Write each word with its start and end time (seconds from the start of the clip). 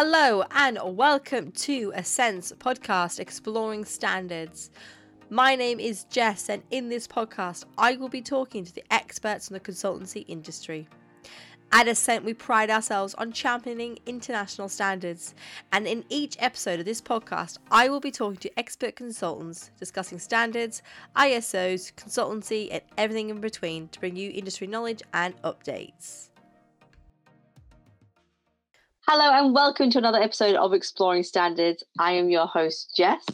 Hello 0.00 0.44
and 0.52 0.78
welcome 0.84 1.50
to 1.50 1.90
a 1.92 1.98
Assent's 1.98 2.52
podcast 2.52 3.18
exploring 3.18 3.84
standards. 3.84 4.70
My 5.28 5.56
name 5.56 5.80
is 5.80 6.04
Jess, 6.04 6.48
and 6.48 6.62
in 6.70 6.88
this 6.88 7.08
podcast, 7.08 7.64
I 7.76 7.96
will 7.96 8.08
be 8.08 8.22
talking 8.22 8.64
to 8.64 8.72
the 8.72 8.84
experts 8.92 9.50
in 9.50 9.54
the 9.54 9.58
consultancy 9.58 10.24
industry. 10.28 10.86
At 11.72 11.88
Assent, 11.88 12.24
we 12.24 12.32
pride 12.32 12.70
ourselves 12.70 13.14
on 13.14 13.32
championing 13.32 13.98
international 14.06 14.68
standards, 14.68 15.34
and 15.72 15.88
in 15.88 16.04
each 16.08 16.36
episode 16.38 16.78
of 16.78 16.86
this 16.86 17.02
podcast, 17.02 17.58
I 17.72 17.88
will 17.88 17.98
be 17.98 18.12
talking 18.12 18.38
to 18.38 18.56
expert 18.56 18.94
consultants 18.94 19.72
discussing 19.80 20.20
standards, 20.20 20.80
ISOs, 21.16 21.92
consultancy, 21.94 22.68
and 22.70 22.82
everything 22.96 23.30
in 23.30 23.40
between 23.40 23.88
to 23.88 23.98
bring 23.98 24.14
you 24.14 24.30
industry 24.30 24.68
knowledge 24.68 25.02
and 25.12 25.34
updates. 25.42 26.27
Hello 29.10 29.32
and 29.32 29.54
welcome 29.54 29.88
to 29.88 29.96
another 29.96 30.20
episode 30.20 30.54
of 30.56 30.74
Exploring 30.74 31.22
Standards. 31.22 31.82
I 31.98 32.12
am 32.12 32.28
your 32.28 32.46
host, 32.46 32.92
Jess, 32.94 33.24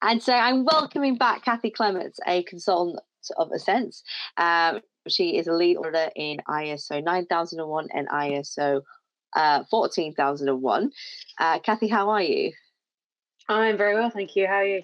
and 0.00 0.22
so 0.22 0.32
I'm 0.32 0.64
welcoming 0.64 1.16
back 1.16 1.44
Kathy 1.44 1.68
Clements, 1.68 2.20
a 2.28 2.44
consultant 2.44 3.00
of 3.36 3.50
Assent's. 3.50 4.04
Um, 4.36 4.82
she 5.08 5.36
is 5.36 5.48
a 5.48 5.52
lead 5.52 5.78
auditor 5.78 6.10
in 6.14 6.38
ISO 6.48 7.02
9001 7.02 7.88
and 7.92 8.08
ISO 8.08 8.82
uh, 9.34 9.64
14001. 9.68 10.92
Uh, 11.40 11.58
Kathy, 11.58 11.88
how 11.88 12.08
are 12.10 12.22
you? 12.22 12.52
I'm 13.48 13.76
very 13.76 13.96
well, 13.96 14.10
thank 14.10 14.36
you. 14.36 14.46
How 14.46 14.58
are 14.58 14.64
you? 14.64 14.82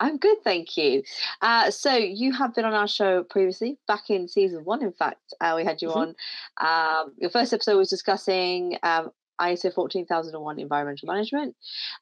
I'm 0.00 0.16
good, 0.16 0.38
thank 0.42 0.76
you. 0.76 1.04
Uh, 1.40 1.70
so 1.70 1.94
you 1.94 2.32
have 2.32 2.54
been 2.54 2.64
on 2.64 2.72
our 2.72 2.88
show 2.88 3.22
previously, 3.22 3.78
back 3.86 4.10
in 4.10 4.26
season 4.26 4.64
one. 4.64 4.82
In 4.82 4.92
fact, 4.92 5.34
uh, 5.40 5.52
we 5.54 5.64
had 5.64 5.80
you 5.82 5.90
mm-hmm. 5.90 6.14
on. 6.60 7.04
Um, 7.04 7.12
your 7.18 7.30
first 7.30 7.52
episode 7.52 7.76
was 7.76 7.90
discussing 7.90 8.78
um, 8.82 9.10
ISO 9.40 9.72
14001 9.72 10.58
environmental 10.58 11.06
management. 11.06 11.56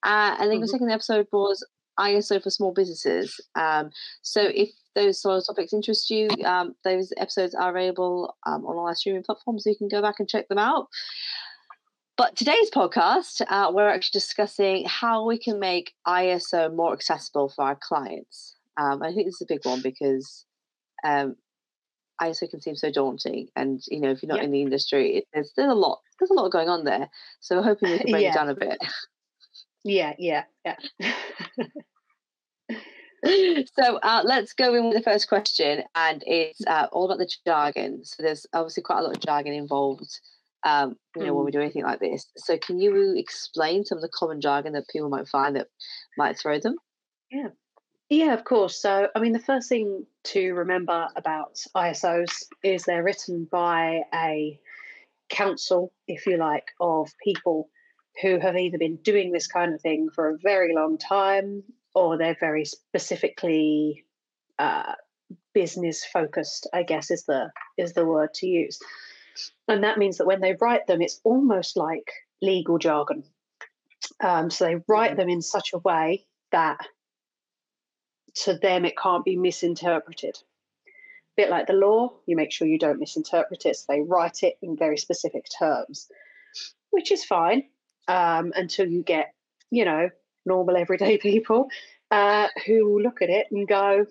Uh, 0.04 0.36
and 0.38 0.50
then 0.50 0.56
mm-hmm. 0.56 0.60
the 0.62 0.68
second 0.68 0.90
episode 0.90 1.26
was 1.32 1.64
ISO 1.98 2.42
for 2.42 2.50
small 2.50 2.72
businesses. 2.72 3.40
Um, 3.54 3.90
so 4.22 4.42
if 4.42 4.70
those 4.94 5.20
sort 5.20 5.38
of 5.38 5.46
topics 5.46 5.72
interest 5.72 6.10
you, 6.10 6.28
um, 6.44 6.74
those 6.84 7.12
episodes 7.16 7.54
are 7.54 7.70
available 7.70 8.36
um, 8.46 8.64
on 8.66 8.76
all 8.76 8.86
our 8.86 8.94
streaming 8.94 9.22
platforms. 9.22 9.64
So 9.64 9.70
you 9.70 9.76
can 9.76 9.88
go 9.88 10.02
back 10.02 10.16
and 10.18 10.28
check 10.28 10.48
them 10.48 10.58
out. 10.58 10.88
But 12.16 12.34
today's 12.34 12.70
podcast, 12.70 13.42
uh, 13.48 13.70
we're 13.72 13.88
actually 13.88 14.18
discussing 14.18 14.84
how 14.86 15.24
we 15.24 15.38
can 15.38 15.60
make 15.60 15.92
ISO 16.06 16.74
more 16.74 16.92
accessible 16.92 17.48
for 17.48 17.64
our 17.64 17.78
clients. 17.80 18.56
Um, 18.76 19.02
I 19.02 19.12
think 19.12 19.26
this 19.26 19.36
is 19.36 19.42
a 19.42 19.46
big 19.46 19.64
one 19.64 19.82
because 19.82 20.44
um, 21.04 21.36
ISO 22.20 22.50
can 22.50 22.60
seem 22.60 22.76
so 22.76 22.90
daunting, 22.90 23.48
and 23.56 23.82
you 23.88 24.00
know, 24.00 24.10
if 24.10 24.22
you're 24.22 24.34
not 24.34 24.42
in 24.42 24.50
the 24.50 24.62
industry, 24.62 25.16
it, 25.16 25.24
there's 25.32 25.52
there's 25.56 25.70
a 25.70 25.74
lot 25.74 26.00
there's 26.18 26.30
a 26.30 26.34
lot 26.34 26.50
going 26.50 26.68
on 26.68 26.84
there. 26.84 27.08
So 27.40 27.56
we're 27.56 27.62
hoping 27.62 27.90
we 27.90 27.98
can 27.98 28.10
break 28.10 28.22
yeah. 28.22 28.30
it 28.30 28.34
down 28.34 28.48
a 28.48 28.54
bit. 28.54 28.78
Yeah, 29.84 30.14
yeah, 30.18 30.44
yeah. 30.64 30.76
so 33.76 33.98
uh, 34.02 34.22
let's 34.24 34.52
go 34.52 34.74
in 34.74 34.86
with 34.86 34.96
the 34.96 35.02
first 35.02 35.28
question, 35.28 35.82
and 35.94 36.22
it's 36.26 36.60
uh, 36.66 36.86
all 36.92 37.06
about 37.06 37.18
the 37.18 37.30
jargon. 37.46 38.04
So 38.04 38.22
there's 38.22 38.46
obviously 38.52 38.82
quite 38.82 39.00
a 39.00 39.02
lot 39.02 39.16
of 39.16 39.22
jargon 39.22 39.54
involved, 39.54 40.20
um, 40.64 40.96
you 41.16 41.24
know, 41.24 41.32
mm. 41.32 41.36
when 41.36 41.44
we 41.46 41.50
mm. 41.50 41.54
do 41.54 41.60
anything 41.60 41.84
like 41.84 42.00
this. 42.00 42.26
So 42.36 42.58
can 42.58 42.80
you 42.80 43.14
explain 43.16 43.84
some 43.84 43.98
of 43.98 44.02
the 44.02 44.10
common 44.12 44.40
jargon 44.40 44.72
that 44.74 44.88
people 44.88 45.08
might 45.08 45.28
find 45.28 45.56
that 45.56 45.68
might 46.16 46.38
throw 46.38 46.58
them? 46.58 46.76
Yeah, 47.30 47.48
yeah, 48.10 48.34
of 48.34 48.44
course. 48.44 48.80
So, 48.80 49.08
I 49.14 49.20
mean, 49.20 49.32
the 49.32 49.38
first 49.38 49.68
thing 49.68 50.06
to 50.24 50.52
remember 50.54 51.08
about 51.16 51.58
ISOs 51.76 52.30
is 52.62 52.84
they're 52.84 53.02
written 53.02 53.46
by 53.50 54.02
a 54.14 54.58
council, 55.28 55.92
if 56.06 56.26
you 56.26 56.36
like, 56.36 56.68
of 56.80 57.10
people 57.22 57.68
who 58.22 58.38
have 58.38 58.56
either 58.56 58.78
been 58.78 58.96
doing 58.96 59.32
this 59.32 59.46
kind 59.46 59.74
of 59.74 59.80
thing 59.80 60.10
for 60.14 60.28
a 60.28 60.38
very 60.42 60.74
long 60.74 60.98
time 60.98 61.62
or 61.94 62.16
they're 62.16 62.36
very 62.40 62.64
specifically 62.64 64.04
uh, 64.58 64.94
business 65.54 66.04
focused 66.04 66.66
i 66.72 66.82
guess 66.82 67.10
is 67.10 67.24
the 67.24 67.50
is 67.76 67.92
the 67.92 68.04
word 68.04 68.32
to 68.32 68.46
use 68.46 68.78
and 69.68 69.84
that 69.84 69.98
means 69.98 70.18
that 70.18 70.26
when 70.26 70.40
they 70.40 70.56
write 70.60 70.86
them 70.86 71.02
it's 71.02 71.20
almost 71.24 71.76
like 71.76 72.10
legal 72.40 72.78
jargon 72.78 73.22
um, 74.20 74.50
so 74.50 74.64
they 74.64 74.76
write 74.88 75.10
mm-hmm. 75.10 75.20
them 75.20 75.28
in 75.28 75.42
such 75.42 75.70
a 75.74 75.78
way 75.78 76.24
that 76.50 76.78
to 78.44 78.54
them 78.54 78.84
it 78.84 78.96
can't 78.96 79.24
be 79.24 79.36
misinterpreted. 79.36 80.36
A 80.86 80.90
bit 81.36 81.50
like 81.50 81.66
the 81.66 81.72
law, 81.72 82.12
you 82.26 82.36
make 82.36 82.52
sure 82.52 82.66
you 82.66 82.78
don't 82.78 83.00
misinterpret 83.00 83.66
it. 83.66 83.76
So 83.76 83.84
they 83.88 84.00
write 84.00 84.42
it 84.42 84.56
in 84.62 84.76
very 84.76 84.98
specific 84.98 85.46
terms, 85.58 86.08
which 86.90 87.12
is 87.12 87.24
fine 87.24 87.64
um, 88.06 88.52
until 88.56 88.86
you 88.86 89.02
get, 89.02 89.32
you 89.70 89.84
know, 89.84 90.10
normal 90.44 90.76
everyday 90.76 91.18
people 91.30 91.68
uh, 92.10 92.48
who 92.66 93.00
look 93.00 93.22
at 93.22 93.30
it 93.30 93.48
and 93.50 93.68
go, 93.68 94.06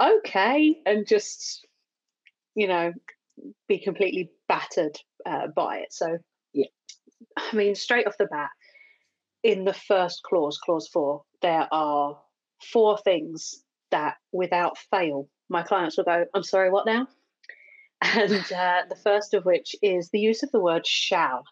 okay, 0.00 0.80
and 0.86 1.06
just, 1.06 1.66
you 2.54 2.66
know, 2.66 2.92
be 3.68 3.78
completely 3.78 4.30
battered 4.48 4.98
uh, 5.26 5.48
by 5.48 5.78
it. 5.78 5.92
So, 5.92 6.18
yeah, 6.52 6.66
I 7.36 7.54
mean, 7.54 7.74
straight 7.74 8.06
off 8.06 8.18
the 8.18 8.26
bat, 8.26 8.50
in 9.42 9.64
the 9.64 9.74
first 9.74 10.22
clause, 10.22 10.58
clause 10.58 10.88
four, 10.88 11.22
there 11.40 11.66
are 11.72 12.18
four 12.62 12.98
things 12.98 13.62
that 13.90 14.16
without 14.32 14.78
fail 14.90 15.28
my 15.52 15.62
clients 15.62 15.96
will 15.96 16.04
go, 16.04 16.24
I'm 16.34 16.42
sorry, 16.42 16.70
what 16.70 16.86
now? 16.86 17.06
And 18.04 18.52
uh, 18.52 18.82
the 18.88 18.96
first 18.96 19.32
of 19.32 19.44
which 19.44 19.76
is 19.80 20.10
the 20.10 20.18
use 20.18 20.42
of 20.42 20.50
the 20.50 20.58
word 20.58 20.84
shall. 20.84 21.44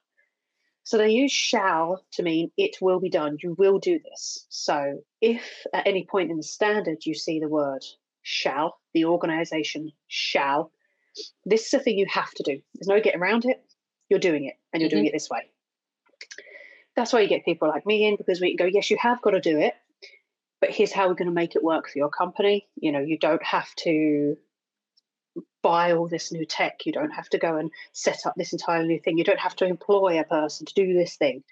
So 0.82 0.99
they 0.99 1.10
use 1.10 1.31
shall 1.31 2.04
to 2.15 2.25
mean 2.25 2.50
it 2.56 2.78
will 2.81 2.99
be 2.99 3.09
done, 3.09 3.37
you 3.41 3.54
will 3.56 3.78
do 3.78 4.00
this. 4.03 4.47
So 4.49 5.04
if 5.20 5.65
at 5.72 5.87
any 5.87 6.09
point 6.10 6.32
in 6.32 6.38
the 6.38 6.43
standard 6.43 7.06
you 7.06 7.15
see 7.15 7.38
the 7.38 7.49
word 7.49 7.84
shall, 8.22 8.78
the 8.94 9.04
organization 9.04 9.93
shall, 10.09 10.72
this 11.44 11.66
is 11.66 11.75
a 11.75 11.78
thing 11.78 11.99
you 11.99 12.06
have 12.10 12.32
to 12.32 12.43
do. 12.43 12.60
There's 12.75 12.88
no 12.88 13.00
getting 13.00 13.20
around 13.20 13.44
it. 13.44 13.62
You're 14.09 14.19
doing 14.19 14.47
it 14.47 14.54
and 14.72 14.81
you're 14.81 14.88
mm-hmm. 14.88 14.97
doing 14.97 15.06
it 15.06 15.12
this 15.12 15.31
way. 15.31 15.53
That's 16.97 17.12
why 17.12 17.20
you 17.20 17.28
get 17.28 17.44
people 17.44 17.69
like 17.69 17.87
me 17.87 18.09
in 18.09 18.16
because 18.16 18.41
we 18.41 18.56
can 18.56 18.66
go, 18.66 18.70
yes, 18.75 18.91
you 18.91 18.97
have 19.00 19.22
got 19.22 19.31
to 19.31 19.41
do 19.41 19.60
it, 19.60 19.75
but 20.60 20.71
here's 20.71 20.93
how 20.93 21.09
we're 21.09 21.15
going 21.15 21.28
to 21.28 21.34
make 21.34 21.56
it 21.56 21.65
work 21.65 21.88
for 21.88 21.98
your 21.98 22.10
company. 22.10 22.69
You 22.76 22.93
know, 22.93 23.00
you 23.00 23.19
don't 23.19 23.44
have 23.44 23.75
to 23.76 24.37
buy 25.62 25.93
all 25.93 26.09
this 26.09 26.32
new 26.32 26.44
tech. 26.44 26.87
You 26.87 26.93
don't 26.93 27.12
have 27.12 27.28
to 27.31 27.38
go 27.38 27.56
and 27.56 27.71
set 27.93 28.26
up 28.26 28.34
this 28.37 28.53
entirely 28.53 28.88
new 28.88 29.00
thing. 29.00 29.19
You 29.19 29.25
don't 29.25 29.41
have 29.41 29.56
to 29.56 29.66
employ 29.66 30.20
a 30.20 30.25
person 30.25 30.66
to 30.66 30.75
do 30.75 30.94
this 30.94 31.16
thing. 31.16 31.43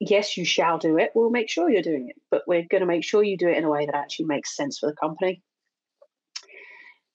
Yes, 0.00 0.36
you 0.36 0.44
shall 0.44 0.78
do 0.78 0.98
it. 0.98 1.12
We'll 1.14 1.30
make 1.30 1.48
sure 1.48 1.70
you're 1.70 1.82
doing 1.82 2.08
it, 2.08 2.16
but 2.30 2.42
we're 2.46 2.66
going 2.68 2.80
to 2.80 2.86
make 2.86 3.04
sure 3.04 3.22
you 3.22 3.36
do 3.36 3.48
it 3.48 3.56
in 3.56 3.64
a 3.64 3.70
way 3.70 3.86
that 3.86 3.94
actually 3.94 4.26
makes 4.26 4.56
sense 4.56 4.78
for 4.78 4.86
the 4.86 4.96
company. 4.96 5.42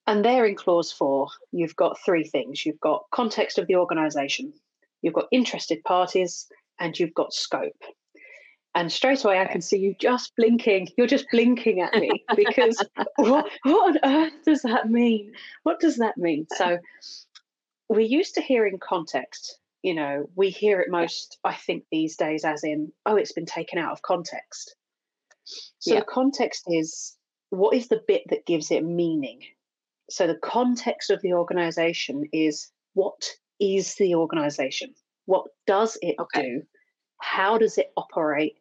And 0.06 0.24
there 0.24 0.46
in 0.46 0.56
clause 0.56 0.90
four, 0.90 1.28
you've 1.52 1.76
got 1.76 2.00
three 2.00 2.24
things 2.24 2.66
you've 2.66 2.80
got 2.80 3.04
context 3.12 3.58
of 3.58 3.68
the 3.68 3.76
organization, 3.76 4.54
you've 5.02 5.14
got 5.14 5.28
interested 5.34 5.84
parties, 5.84 6.48
and 6.80 6.98
you've 6.98 7.14
got 7.14 7.34
scope. 7.34 7.84
And 8.76 8.92
straight 8.92 9.24
away, 9.26 9.40
I 9.40 9.46
can 9.46 9.62
see 9.62 9.78
you 9.78 9.96
just 10.00 10.36
blinking. 10.36 10.90
You're 10.98 11.08
just 11.08 11.26
blinking 11.32 11.82
at 11.82 11.96
me 11.96 12.24
because 12.36 12.84
what, 13.16 13.50
what 13.64 13.90
on 13.90 13.98
earth 14.04 14.34
does 14.46 14.62
that 14.62 14.90
mean? 14.90 15.34
What 15.64 15.80
does 15.80 15.98
that 15.98 16.18
mean? 16.18 16.46
So, 16.56 16.78
we're 17.90 18.02
used 18.02 18.36
to 18.36 18.42
hearing 18.42 18.80
context. 18.80 19.60
You 19.82 19.94
know, 19.96 20.30
we 20.36 20.50
hear 20.50 20.80
it 20.82 20.92
most, 20.92 21.38
I 21.44 21.54
think, 21.54 21.86
these 21.92 22.18
days 22.18 22.44
as 22.44 22.64
in, 22.64 22.92
oh, 23.06 23.16
it's 23.16 23.32
been 23.32 23.46
taken 23.46 23.80
out 23.80 23.94
of 23.94 24.02
context. 24.02 24.76
So, 25.80 25.94
yeah. 25.94 26.02
the 26.02 26.06
context 26.06 26.66
is 26.68 27.16
what 27.50 27.76
is 27.76 27.88
the 27.88 28.02
bit 28.08 28.24
that 28.30 28.46
gives 28.46 28.72
it 28.72 28.84
meaning? 28.84 29.40
So, 30.10 30.28
the 30.28 30.40
context 30.44 31.10
of 31.10 31.22
the 31.22 31.34
organization 31.34 32.26
is 32.32 32.72
what 32.94 33.30
is 33.60 33.96
the 33.96 34.16
organization? 34.16 34.94
What 35.26 35.48
does 35.66 35.98
it 36.02 36.16
okay. 36.20 36.42
do? 36.42 36.62
How 37.20 37.58
does 37.58 37.78
it 37.78 37.92
operate? 37.98 38.56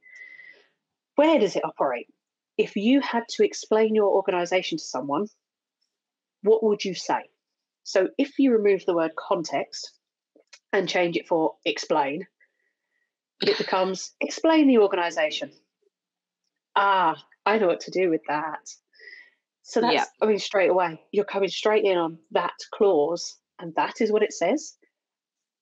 Where 1.17 1.39
does 1.39 1.57
it 1.57 1.65
operate? 1.65 2.07
If 2.57 2.77
you 2.77 3.01
had 3.01 3.25
to 3.31 3.45
explain 3.45 3.95
your 3.95 4.09
organization 4.09 4.79
to 4.79 4.85
someone, 4.85 5.27
what 6.43 6.63
would 6.63 6.85
you 6.85 6.95
say? 6.95 7.21
So 7.83 8.09
if 8.19 8.39
you 8.39 8.53
remove 8.53 8.85
the 8.87 8.95
word 8.95 9.13
context 9.17 9.93
and 10.73 10.89
change 10.89 11.17
it 11.17 11.29
for 11.29 11.55
explain, 11.65 12.27
it 13.43 13.59
becomes 13.59 14.13
explain 14.21 14.69
the 14.69 14.79
organization. 14.79 15.51
Ah, 16.75 17.17
I 17.45 17.59
know 17.59 17.67
what 17.67 17.81
to 17.81 17.91
do 17.91 18.11
with 18.11 18.23
that. 18.29 18.69
So 19.63 19.81
that's, 19.81 19.95
yeah. 19.95 20.05
I 20.23 20.27
mean, 20.27 20.39
straight 20.39 20.71
away, 20.71 21.01
you're 21.11 21.25
coming 21.25 21.49
straight 21.49 21.85
in 21.85 21.99
on 21.99 22.19
that 22.33 22.55
clause, 22.73 23.37
and 23.59 23.75
that 23.75 24.01
is 24.01 24.13
what 24.13 24.23
it 24.23 24.33
says. 24.33 24.77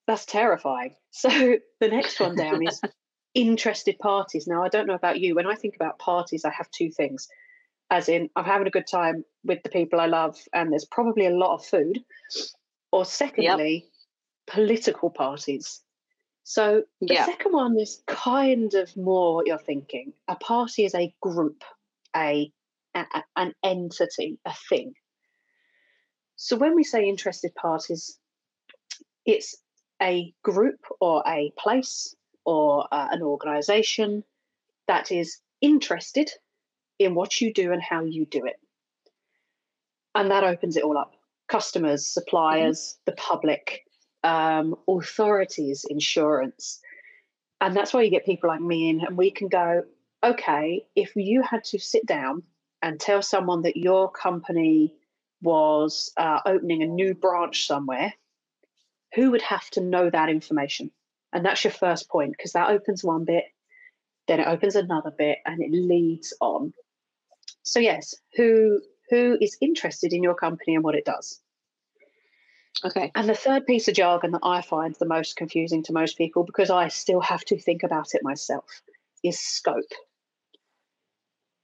That's 0.06 0.26
terrifying. 0.26 0.94
So 1.10 1.28
the 1.80 1.88
next 1.88 2.20
one 2.20 2.36
down 2.36 2.66
is 2.66 2.80
interested 3.34 3.98
parties. 3.98 4.46
Now, 4.46 4.62
I 4.62 4.68
don't 4.68 4.86
know 4.86 4.94
about 4.94 5.20
you. 5.20 5.34
When 5.34 5.46
I 5.46 5.54
think 5.54 5.74
about 5.76 5.98
parties, 5.98 6.44
I 6.44 6.50
have 6.50 6.70
two 6.70 6.90
things. 6.90 7.28
As 7.90 8.08
in, 8.08 8.30
I'm 8.34 8.44
having 8.44 8.66
a 8.66 8.70
good 8.70 8.86
time 8.86 9.24
with 9.44 9.62
the 9.62 9.68
people 9.68 10.00
I 10.00 10.06
love, 10.06 10.38
and 10.52 10.72
there's 10.72 10.86
probably 10.86 11.26
a 11.26 11.36
lot 11.36 11.54
of 11.54 11.64
food. 11.64 12.02
Or 12.92 13.04
secondly, 13.04 13.84
yep. 13.84 14.54
political 14.54 15.10
parties. 15.10 15.80
So 16.44 16.84
the 17.00 17.14
yeah. 17.14 17.26
second 17.26 17.52
one 17.52 17.78
is 17.78 18.02
kind 18.06 18.72
of 18.74 18.96
more 18.96 19.34
what 19.34 19.46
you're 19.46 19.58
thinking. 19.58 20.12
A 20.28 20.36
party 20.36 20.84
is 20.84 20.94
a 20.94 21.12
group, 21.20 21.64
a, 22.14 22.52
a 22.94 23.04
an 23.36 23.54
entity, 23.64 24.38
a 24.44 24.52
thing. 24.68 24.92
So 26.36 26.56
when 26.56 26.74
we 26.74 26.84
say 26.84 27.08
interested 27.08 27.54
parties, 27.54 28.18
it's 29.24 29.56
a 30.02 30.32
group 30.42 30.80
or 31.00 31.22
a 31.26 31.52
place 31.58 32.14
or 32.44 32.86
uh, 32.92 33.08
an 33.10 33.22
organization 33.22 34.24
that 34.88 35.10
is 35.10 35.38
interested 35.60 36.30
in 36.98 37.14
what 37.14 37.40
you 37.40 37.52
do 37.52 37.72
and 37.72 37.82
how 37.82 38.04
you 38.04 38.26
do 38.26 38.44
it. 38.44 38.56
And 40.14 40.30
that 40.30 40.44
opens 40.44 40.76
it 40.76 40.84
all 40.84 40.98
up 40.98 41.14
customers, 41.48 42.06
suppliers, 42.06 42.78
mm-hmm. 42.78 43.10
the 43.10 43.16
public, 43.16 43.84
um, 44.22 44.74
authorities, 44.88 45.84
insurance. 45.88 46.80
And 47.60 47.76
that's 47.76 47.92
why 47.92 48.02
you 48.02 48.10
get 48.10 48.24
people 48.24 48.48
like 48.48 48.60
me 48.60 48.90
in, 48.90 49.00
and 49.00 49.16
we 49.16 49.30
can 49.30 49.48
go, 49.48 49.84
okay, 50.22 50.86
if 50.96 51.14
you 51.16 51.42
had 51.42 51.64
to 51.64 51.78
sit 51.78 52.06
down 52.06 52.42
and 52.82 52.98
tell 52.98 53.22
someone 53.22 53.62
that 53.62 53.76
your 53.76 54.10
company 54.10 54.94
was 55.42 56.12
uh, 56.16 56.40
opening 56.46 56.82
a 56.82 56.86
new 56.86 57.14
branch 57.14 57.66
somewhere, 57.66 58.12
who 59.14 59.30
would 59.30 59.42
have 59.42 59.68
to 59.70 59.80
know 59.80 60.10
that 60.10 60.28
information? 60.28 60.90
And 61.34 61.44
that's 61.44 61.64
your 61.64 61.72
first 61.72 62.08
point, 62.08 62.32
because 62.36 62.52
that 62.52 62.70
opens 62.70 63.04
one 63.04 63.24
bit, 63.24 63.44
then 64.28 64.40
it 64.40 64.46
opens 64.46 64.76
another 64.76 65.10
bit, 65.10 65.38
and 65.44 65.60
it 65.60 65.72
leads 65.72 66.32
on. 66.40 66.72
So 67.64 67.80
yes, 67.80 68.14
who 68.36 68.80
who 69.10 69.36
is 69.40 69.58
interested 69.60 70.12
in 70.12 70.22
your 70.22 70.34
company 70.34 70.74
and 70.74 70.84
what 70.84 70.94
it 70.94 71.04
does? 71.04 71.40
Okay. 72.84 73.10
And 73.14 73.28
the 73.28 73.34
third 73.34 73.66
piece 73.66 73.88
of 73.88 73.94
jargon 73.94 74.32
that 74.32 74.40
I 74.42 74.62
find 74.62 74.94
the 74.94 75.06
most 75.06 75.36
confusing 75.36 75.82
to 75.84 75.92
most 75.92 76.18
people, 76.18 76.44
because 76.44 76.70
I 76.70 76.88
still 76.88 77.20
have 77.20 77.44
to 77.46 77.58
think 77.58 77.82
about 77.82 78.14
it 78.14 78.22
myself, 78.22 78.64
is 79.22 79.38
scope. 79.38 79.92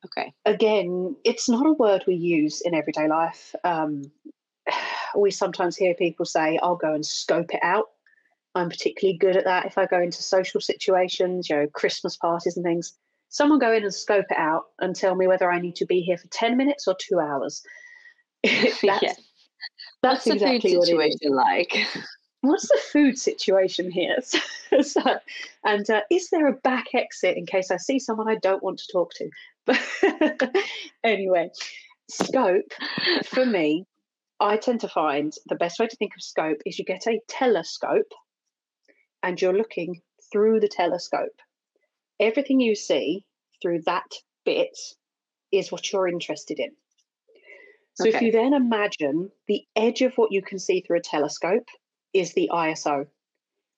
Okay. 0.04 0.32
Again, 0.44 1.16
it's 1.24 1.48
not 1.48 1.66
a 1.66 1.72
word 1.72 2.04
we 2.06 2.14
use 2.14 2.60
in 2.62 2.74
everyday 2.74 3.08
life. 3.08 3.54
Um, 3.64 4.10
we 5.16 5.30
sometimes 5.30 5.76
hear 5.76 5.94
people 5.94 6.24
say, 6.24 6.58
I'll 6.62 6.76
go 6.76 6.94
and 6.94 7.04
scope 7.04 7.52
it 7.54 7.60
out. 7.62 7.86
I'm 8.54 8.68
particularly 8.68 9.16
good 9.18 9.36
at 9.36 9.44
that 9.44 9.66
if 9.66 9.78
I 9.78 9.86
go 9.86 10.00
into 10.00 10.22
social 10.22 10.60
situations, 10.60 11.48
you 11.48 11.56
know, 11.56 11.66
Christmas 11.68 12.16
parties 12.16 12.56
and 12.56 12.64
things. 12.64 12.94
Someone 13.28 13.60
go 13.60 13.72
in 13.72 13.84
and 13.84 13.94
scope 13.94 14.26
it 14.30 14.36
out 14.36 14.64
and 14.80 14.94
tell 14.94 15.14
me 15.14 15.28
whether 15.28 15.50
I 15.50 15.60
need 15.60 15.76
to 15.76 15.86
be 15.86 16.00
here 16.00 16.18
for 16.18 16.26
10 16.28 16.56
minutes 16.56 16.88
or 16.88 16.96
two 16.98 17.20
hours. 17.20 17.62
that's, 18.42 18.82
yeah. 18.82 18.98
that's 20.02 20.26
What's 20.26 20.26
exactly 20.26 20.58
the 20.58 20.76
food 20.76 20.84
situation 20.84 21.32
like? 21.32 21.86
What's 22.40 22.68
the 22.68 22.80
food 22.90 23.18
situation 23.18 23.90
here? 23.90 24.16
so, 24.82 25.02
and 25.64 25.88
uh, 25.88 26.00
is 26.10 26.30
there 26.30 26.48
a 26.48 26.54
back 26.54 26.86
exit 26.94 27.36
in 27.36 27.46
case 27.46 27.70
I 27.70 27.76
see 27.76 27.98
someone 27.98 28.28
I 28.28 28.36
don't 28.36 28.62
want 28.62 28.78
to 28.78 28.92
talk 28.92 29.12
to? 29.14 29.30
But 29.66 29.78
anyway, 31.04 31.50
scope 32.10 32.72
for 33.26 33.46
me, 33.46 33.86
I 34.40 34.56
tend 34.56 34.80
to 34.80 34.88
find 34.88 35.34
the 35.46 35.54
best 35.54 35.78
way 35.78 35.86
to 35.86 35.96
think 35.96 36.14
of 36.16 36.22
scope 36.22 36.62
is 36.64 36.78
you 36.78 36.84
get 36.84 37.06
a 37.06 37.20
telescope 37.28 38.10
and 39.22 39.40
you're 39.40 39.56
looking 39.56 40.02
through 40.32 40.60
the 40.60 40.68
telescope. 40.68 41.40
Everything 42.18 42.60
you 42.60 42.74
see 42.74 43.24
through 43.62 43.82
that 43.86 44.10
bit 44.44 44.76
is 45.52 45.72
what 45.72 45.92
you're 45.92 46.08
interested 46.08 46.58
in. 46.58 46.70
So 47.94 48.08
okay. 48.08 48.16
if 48.16 48.22
you 48.22 48.32
then 48.32 48.54
imagine 48.54 49.30
the 49.46 49.64
edge 49.76 50.02
of 50.02 50.14
what 50.14 50.32
you 50.32 50.42
can 50.42 50.58
see 50.58 50.80
through 50.80 50.98
a 50.98 51.02
telescope 51.02 51.66
is 52.12 52.32
the 52.32 52.50
ISO. 52.52 53.06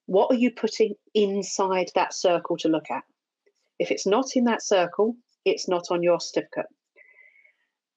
What 0.06 0.30
are 0.30 0.38
you 0.38 0.50
putting 0.50 0.94
inside 1.14 1.90
that 1.94 2.14
circle 2.14 2.56
to 2.58 2.68
look 2.68 2.90
at? 2.90 3.04
If 3.78 3.90
it's 3.90 4.06
not 4.06 4.36
in 4.36 4.44
that 4.44 4.62
circle, 4.62 5.16
it's 5.44 5.68
not 5.68 5.86
on 5.90 6.02
your 6.02 6.20
certificate. 6.20 6.66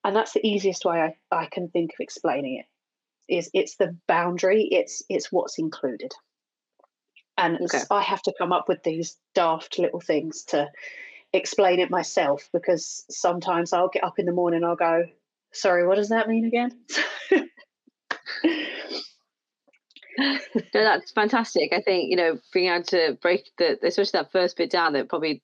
And 0.04 0.14
that's 0.14 0.32
the 0.32 0.46
easiest 0.46 0.84
way 0.84 1.00
I, 1.00 1.36
I 1.36 1.46
can 1.46 1.68
think 1.68 1.92
of 1.92 2.00
explaining 2.00 2.58
it. 2.60 2.66
Is 3.32 3.50
it's 3.52 3.76
the 3.76 3.96
boundary, 4.06 4.68
it's 4.70 5.02
it's 5.08 5.32
what's 5.32 5.58
included. 5.58 6.12
And 7.38 7.60
okay. 7.60 7.82
I 7.90 8.02
have 8.02 8.22
to 8.22 8.34
come 8.38 8.52
up 8.52 8.68
with 8.68 8.82
these 8.82 9.16
daft 9.34 9.78
little 9.78 10.00
things 10.00 10.44
to 10.44 10.68
explain 11.32 11.80
it 11.80 11.90
myself 11.90 12.48
because 12.52 13.04
sometimes 13.10 13.72
I'll 13.72 13.88
get 13.88 14.04
up 14.04 14.18
in 14.18 14.26
the 14.26 14.32
morning 14.32 14.58
and 14.58 14.66
I'll 14.66 14.76
go, 14.76 15.04
sorry, 15.52 15.86
what 15.86 15.96
does 15.96 16.08
that 16.08 16.28
mean 16.28 16.46
again? 16.46 16.70
no, 20.18 20.62
that's 20.72 21.12
fantastic. 21.12 21.72
I 21.72 21.80
think 21.80 22.10
you 22.10 22.16
know 22.16 22.38
being 22.52 22.72
able 22.72 22.84
to 22.84 23.18
break 23.20 23.50
the, 23.58 23.78
especially 23.82 24.18
that 24.18 24.32
first 24.32 24.56
bit 24.56 24.70
down 24.70 24.94
that 24.94 25.08
probably 25.08 25.42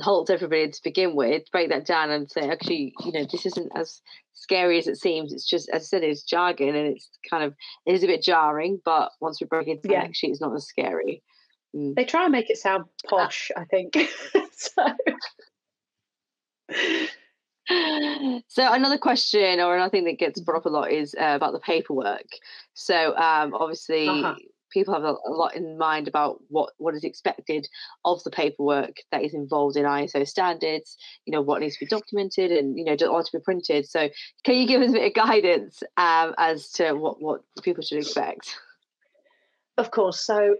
holds 0.00 0.30
everybody 0.30 0.70
to 0.70 0.82
begin 0.82 1.14
with. 1.14 1.50
Break 1.52 1.68
that 1.70 1.86
down 1.86 2.10
and 2.10 2.30
say, 2.30 2.48
actually, 2.48 2.94
you 3.04 3.12
know, 3.12 3.26
this 3.30 3.46
isn't 3.46 3.72
as 3.76 4.00
scary 4.32 4.78
as 4.78 4.86
it 4.86 4.96
seems. 4.96 5.32
It's 5.32 5.46
just, 5.46 5.68
as 5.70 5.82
I 5.82 5.84
said, 5.84 6.02
it's 6.02 6.22
jargon 6.22 6.74
and 6.74 6.88
it's 6.88 7.08
kind 7.28 7.44
of 7.44 7.54
it 7.86 7.94
is 7.94 8.02
a 8.02 8.08
bit 8.08 8.22
jarring. 8.22 8.80
But 8.84 9.12
once 9.20 9.40
we 9.40 9.46
break 9.46 9.68
it 9.68 9.82
down, 9.82 9.92
yeah. 9.92 10.02
actually, 10.02 10.30
it's 10.30 10.40
not 10.40 10.54
as 10.54 10.66
scary. 10.66 11.22
Mm. 11.74 11.94
They 11.94 12.04
try 12.04 12.24
and 12.24 12.32
make 12.32 12.50
it 12.50 12.58
sound 12.58 12.84
posh, 13.08 13.50
I 13.56 13.64
think. 13.64 13.96
so. 14.52 14.94
so 18.48 18.72
another 18.72 18.98
question 18.98 19.60
or 19.60 19.74
another 19.74 19.90
thing 19.90 20.04
that 20.04 20.18
gets 20.18 20.40
brought 20.40 20.58
up 20.58 20.66
a 20.66 20.68
lot 20.68 20.90
is 20.90 21.14
uh, 21.20 21.32
about 21.34 21.52
the 21.52 21.60
paperwork 21.60 22.26
so 22.74 23.16
um, 23.16 23.54
obviously 23.54 24.06
uh-huh. 24.06 24.34
people 24.70 24.92
have 24.92 25.04
a, 25.04 25.14
a, 25.26 25.30
lot 25.30 25.56
in 25.56 25.78
mind 25.78 26.06
about 26.06 26.36
what 26.48 26.70
what 26.76 26.94
is 26.94 27.04
expected 27.04 27.66
of 28.04 28.22
the 28.24 28.30
paperwork 28.30 28.96
that 29.12 29.22
is 29.22 29.32
involved 29.32 29.76
in 29.76 29.84
iso 29.84 30.26
standards 30.28 30.98
you 31.24 31.32
know 31.32 31.40
what 31.40 31.60
needs 31.60 31.76
to 31.76 31.86
be 31.86 31.88
documented 31.88 32.50
and 32.50 32.78
you 32.78 32.84
know 32.84 32.92
ought 33.06 33.24
to 33.24 33.38
be 33.38 33.42
printed 33.42 33.88
so 33.88 34.10
can 34.44 34.56
you 34.56 34.66
give 34.66 34.82
us 34.82 34.90
a 34.90 34.92
bit 34.92 35.06
of 35.06 35.14
guidance 35.14 35.82
um, 35.96 36.34
as 36.36 36.70
to 36.70 36.92
what 36.92 37.20
what 37.22 37.40
people 37.62 37.82
should 37.82 37.98
expect 37.98 38.58
of 39.78 39.90
course 39.90 40.20
so 40.20 40.54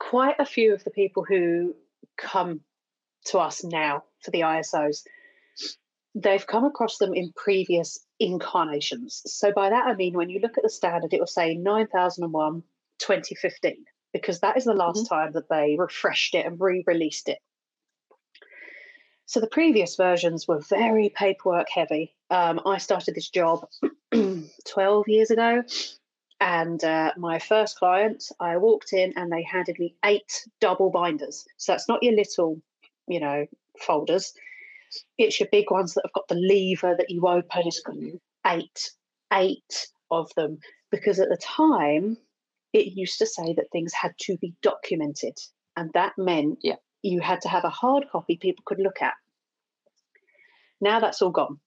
quite 0.00 0.36
a 0.40 0.44
few 0.44 0.74
of 0.74 0.82
the 0.82 0.90
people 0.90 1.24
who 1.24 1.76
come 2.18 2.60
to 3.26 3.38
us 3.38 3.62
now 3.62 4.02
for 4.20 4.32
the 4.32 4.40
isos 4.40 5.04
they've 6.14 6.46
come 6.46 6.64
across 6.64 6.98
them 6.98 7.14
in 7.14 7.32
previous 7.36 8.00
incarnations. 8.18 9.22
So 9.26 9.52
by 9.52 9.70
that 9.70 9.86
I 9.86 9.94
mean 9.94 10.14
when 10.14 10.30
you 10.30 10.40
look 10.40 10.58
at 10.58 10.64
the 10.64 10.70
standard, 10.70 11.12
it 11.12 11.20
will 11.20 11.26
say 11.26 11.54
9001 11.54 12.62
2015, 12.98 13.84
because 14.12 14.40
that 14.40 14.56
is 14.56 14.64
the 14.64 14.74
last 14.74 15.04
mm-hmm. 15.04 15.14
time 15.14 15.32
that 15.32 15.48
they 15.48 15.76
refreshed 15.78 16.34
it 16.34 16.44
and 16.44 16.60
re-released 16.60 17.28
it. 17.28 17.38
So 19.24 19.40
the 19.40 19.46
previous 19.46 19.96
versions 19.96 20.46
were 20.48 20.60
very 20.60 21.08
paperwork 21.08 21.68
heavy. 21.72 22.14
Um, 22.30 22.60
I 22.66 22.78
started 22.78 23.14
this 23.14 23.30
job 23.30 23.66
12 24.68 25.08
years 25.08 25.30
ago, 25.30 25.62
and 26.40 26.82
uh, 26.82 27.12
my 27.18 27.38
first 27.38 27.76
client, 27.78 28.24
I 28.40 28.56
walked 28.56 28.94
in 28.94 29.12
and 29.16 29.30
they 29.30 29.42
handed 29.42 29.78
me 29.78 29.94
eight 30.04 30.46
double 30.60 30.90
binders. 30.90 31.44
So 31.58 31.72
that's 31.72 31.88
not 31.88 32.02
your 32.02 32.14
little, 32.14 32.60
you 33.06 33.20
know, 33.20 33.46
folders. 33.78 34.32
It's 35.18 35.38
your 35.38 35.48
big 35.52 35.70
ones 35.70 35.94
that 35.94 36.02
have 36.04 36.12
got 36.14 36.28
the 36.28 36.34
lever 36.36 36.96
that 36.96 37.10
you 37.10 37.26
open. 37.26 37.62
It's 37.66 37.82
got 37.82 37.96
eight, 38.46 38.90
eight 39.32 39.86
of 40.10 40.30
them. 40.34 40.58
Because 40.90 41.20
at 41.20 41.28
the 41.28 41.38
time, 41.42 42.16
it 42.72 42.96
used 42.96 43.18
to 43.18 43.26
say 43.26 43.54
that 43.54 43.66
things 43.70 43.92
had 43.92 44.12
to 44.22 44.38
be 44.38 44.54
documented. 44.62 45.36
And 45.76 45.90
that 45.92 46.14
meant 46.16 46.58
yeah. 46.62 46.76
you 47.02 47.20
had 47.20 47.42
to 47.42 47.48
have 47.48 47.64
a 47.64 47.70
hard 47.70 48.06
copy 48.10 48.38
people 48.40 48.62
could 48.66 48.80
look 48.80 49.02
at. 49.02 49.14
Now 50.80 51.00
that's 51.00 51.20
all 51.20 51.30
gone. 51.30 51.60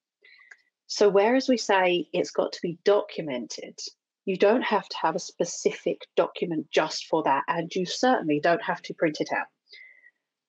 So, 0.87 1.09
whereas 1.09 1.47
we 1.47 1.57
say 1.57 2.07
it's 2.11 2.31
got 2.31 2.51
to 2.53 2.59
be 2.61 2.77
documented, 2.83 3.79
you 4.25 4.37
don't 4.37 4.61
have 4.61 4.87
to 4.89 4.97
have 4.97 5.15
a 5.15 5.19
specific 5.19 6.07
document 6.15 6.69
just 6.71 7.07
for 7.07 7.23
that. 7.23 7.43
And 7.47 7.73
you 7.73 7.85
certainly 7.85 8.39
don't 8.39 8.63
have 8.63 8.81
to 8.83 8.93
print 8.93 9.17
it 9.19 9.29
out 9.31 9.47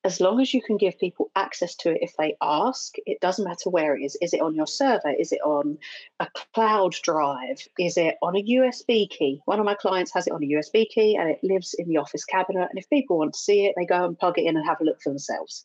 as 0.04 0.20
long 0.20 0.40
as 0.40 0.52
you 0.52 0.60
can 0.60 0.76
give 0.76 0.98
people 0.98 1.30
access 1.34 1.74
to 1.76 1.90
it 1.90 1.98
if 2.02 2.14
they 2.18 2.36
ask, 2.42 2.94
it 3.06 3.18
doesn't 3.20 3.46
matter 3.46 3.70
where 3.70 3.96
it 3.96 4.02
is. 4.02 4.16
Is 4.20 4.34
it 4.34 4.42
on 4.42 4.54
your 4.54 4.66
server? 4.66 5.10
Is 5.18 5.32
it 5.32 5.40
on 5.42 5.78
a 6.20 6.28
cloud 6.52 6.92
drive? 7.02 7.66
Is 7.78 7.96
it 7.96 8.16
on 8.22 8.36
a 8.36 8.42
USB 8.42 9.08
key? 9.08 9.40
One 9.46 9.58
of 9.58 9.64
my 9.64 9.74
clients 9.74 10.12
has 10.12 10.26
it 10.26 10.34
on 10.34 10.44
a 10.44 10.46
USB 10.46 10.86
key 10.88 11.16
and 11.16 11.30
it 11.30 11.42
lives 11.42 11.74
in 11.78 11.88
the 11.88 11.96
office 11.96 12.24
cabinet. 12.24 12.68
And 12.68 12.78
if 12.78 12.88
people 12.90 13.18
want 13.18 13.32
to 13.32 13.38
see 13.38 13.64
it, 13.64 13.74
they 13.78 13.86
go 13.86 14.04
and 14.04 14.18
plug 14.18 14.38
it 14.38 14.44
in 14.44 14.56
and 14.56 14.66
have 14.66 14.80
a 14.82 14.84
look 14.84 15.00
for 15.00 15.08
themselves. 15.08 15.64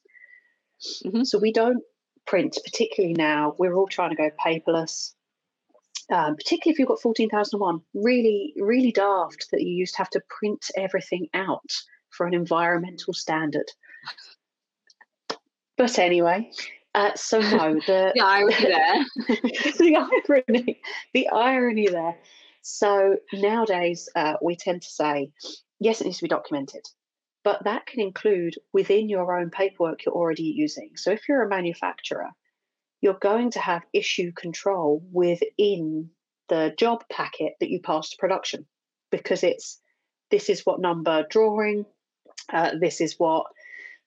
Mm-hmm. 1.06 1.24
So 1.24 1.38
we 1.38 1.51
don't 1.51 1.84
print, 2.25 2.58
particularly 2.63 3.16
now. 3.16 3.56
We're 3.60 3.75
all 3.75 3.88
trying 3.88 4.12
to 4.12 4.16
go 4.16 4.32
paperless. 4.44 5.13
Um, 6.12 6.36
particularly 6.36 6.74
if 6.74 6.80
you've 6.80 6.88
got 6.88 7.01
14,001, 7.01 7.82
really, 7.94 8.54
really 8.58 8.92
daft 8.92 9.48
that 9.51 9.62
you 9.62 9.70
used 9.70 9.94
to 9.94 10.00
have 10.00 10.10
to 10.12 10.22
print 10.28 10.66
everything 10.75 11.30
out 11.36 11.72
for 12.10 12.25
an 12.25 12.34
environmental 12.34 13.13
standard. 13.13 13.70
But 15.78 16.00
anyway, 16.00 16.51
uh, 16.96 17.12
so 17.16 17.39
no, 17.42 17.75
the, 17.86 18.12
the 18.16 18.22
irony 18.22 18.56
there. 18.60 19.06
the 19.78 20.10
irony, 20.28 20.82
the 21.13 21.30
irony 21.30 21.88
there. 21.88 22.18
So 22.62 23.18
nowadays, 23.34 24.10
uh, 24.16 24.34
we 24.42 24.56
tend 24.56 24.82
to 24.82 24.89
say, 24.89 25.32
yes, 25.80 26.01
it 26.01 26.06
needs 26.06 26.18
to 26.18 26.24
be 26.24 26.30
documented. 26.30 26.86
but 27.44 27.63
that 27.63 27.86
can 27.86 28.01
include 28.01 28.56
within 28.74 29.10
your 29.10 29.39
own 29.39 29.50
paperwork 29.50 30.06
you're 30.06 30.16
already 30.16 30.44
using. 30.44 30.92
So 30.96 31.12
if 31.12 31.28
you're 31.28 31.44
a 31.44 31.50
manufacturer, 31.50 32.30
you're 33.01 33.13
going 33.13 33.51
to 33.51 33.60
have 33.60 33.84
issue 33.94 34.32
control 34.32 35.01
within 35.12 36.10
the 36.50 36.74
job 36.77 37.03
packet 37.10 37.53
that 37.60 37.70
you 37.70 37.79
pass 37.82 38.10
to 38.10 38.18
production 38.18 38.65
because 39.12 39.44
it's 39.44 39.79
this 40.32 40.50
is 40.50 40.65
what 40.65 40.79
number 40.79 41.25
drawing, 41.29 41.86
uh, 42.51 42.72
this 42.79 43.01
is 43.01 43.15
what 43.18 43.46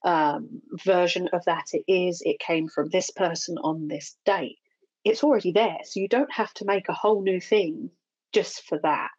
um, 0.04 0.62
version 0.84 1.28
of 1.32 1.44
that 1.46 1.66
it 1.72 1.84
is, 1.90 2.22
it 2.24 2.38
came 2.38 2.68
from 2.68 2.88
this 2.88 3.10
person 3.10 3.56
on 3.58 3.88
this 3.88 4.16
date. 4.24 4.58
It's 5.04 5.24
already 5.24 5.52
there. 5.52 5.78
So 5.84 6.00
you 6.00 6.08
don't 6.08 6.32
have 6.32 6.52
to 6.54 6.64
make 6.64 6.88
a 6.88 6.94
whole 6.94 7.22
new 7.22 7.40
thing 7.40 7.90
just 8.32 8.62
for 8.66 8.78
that. 8.82 9.10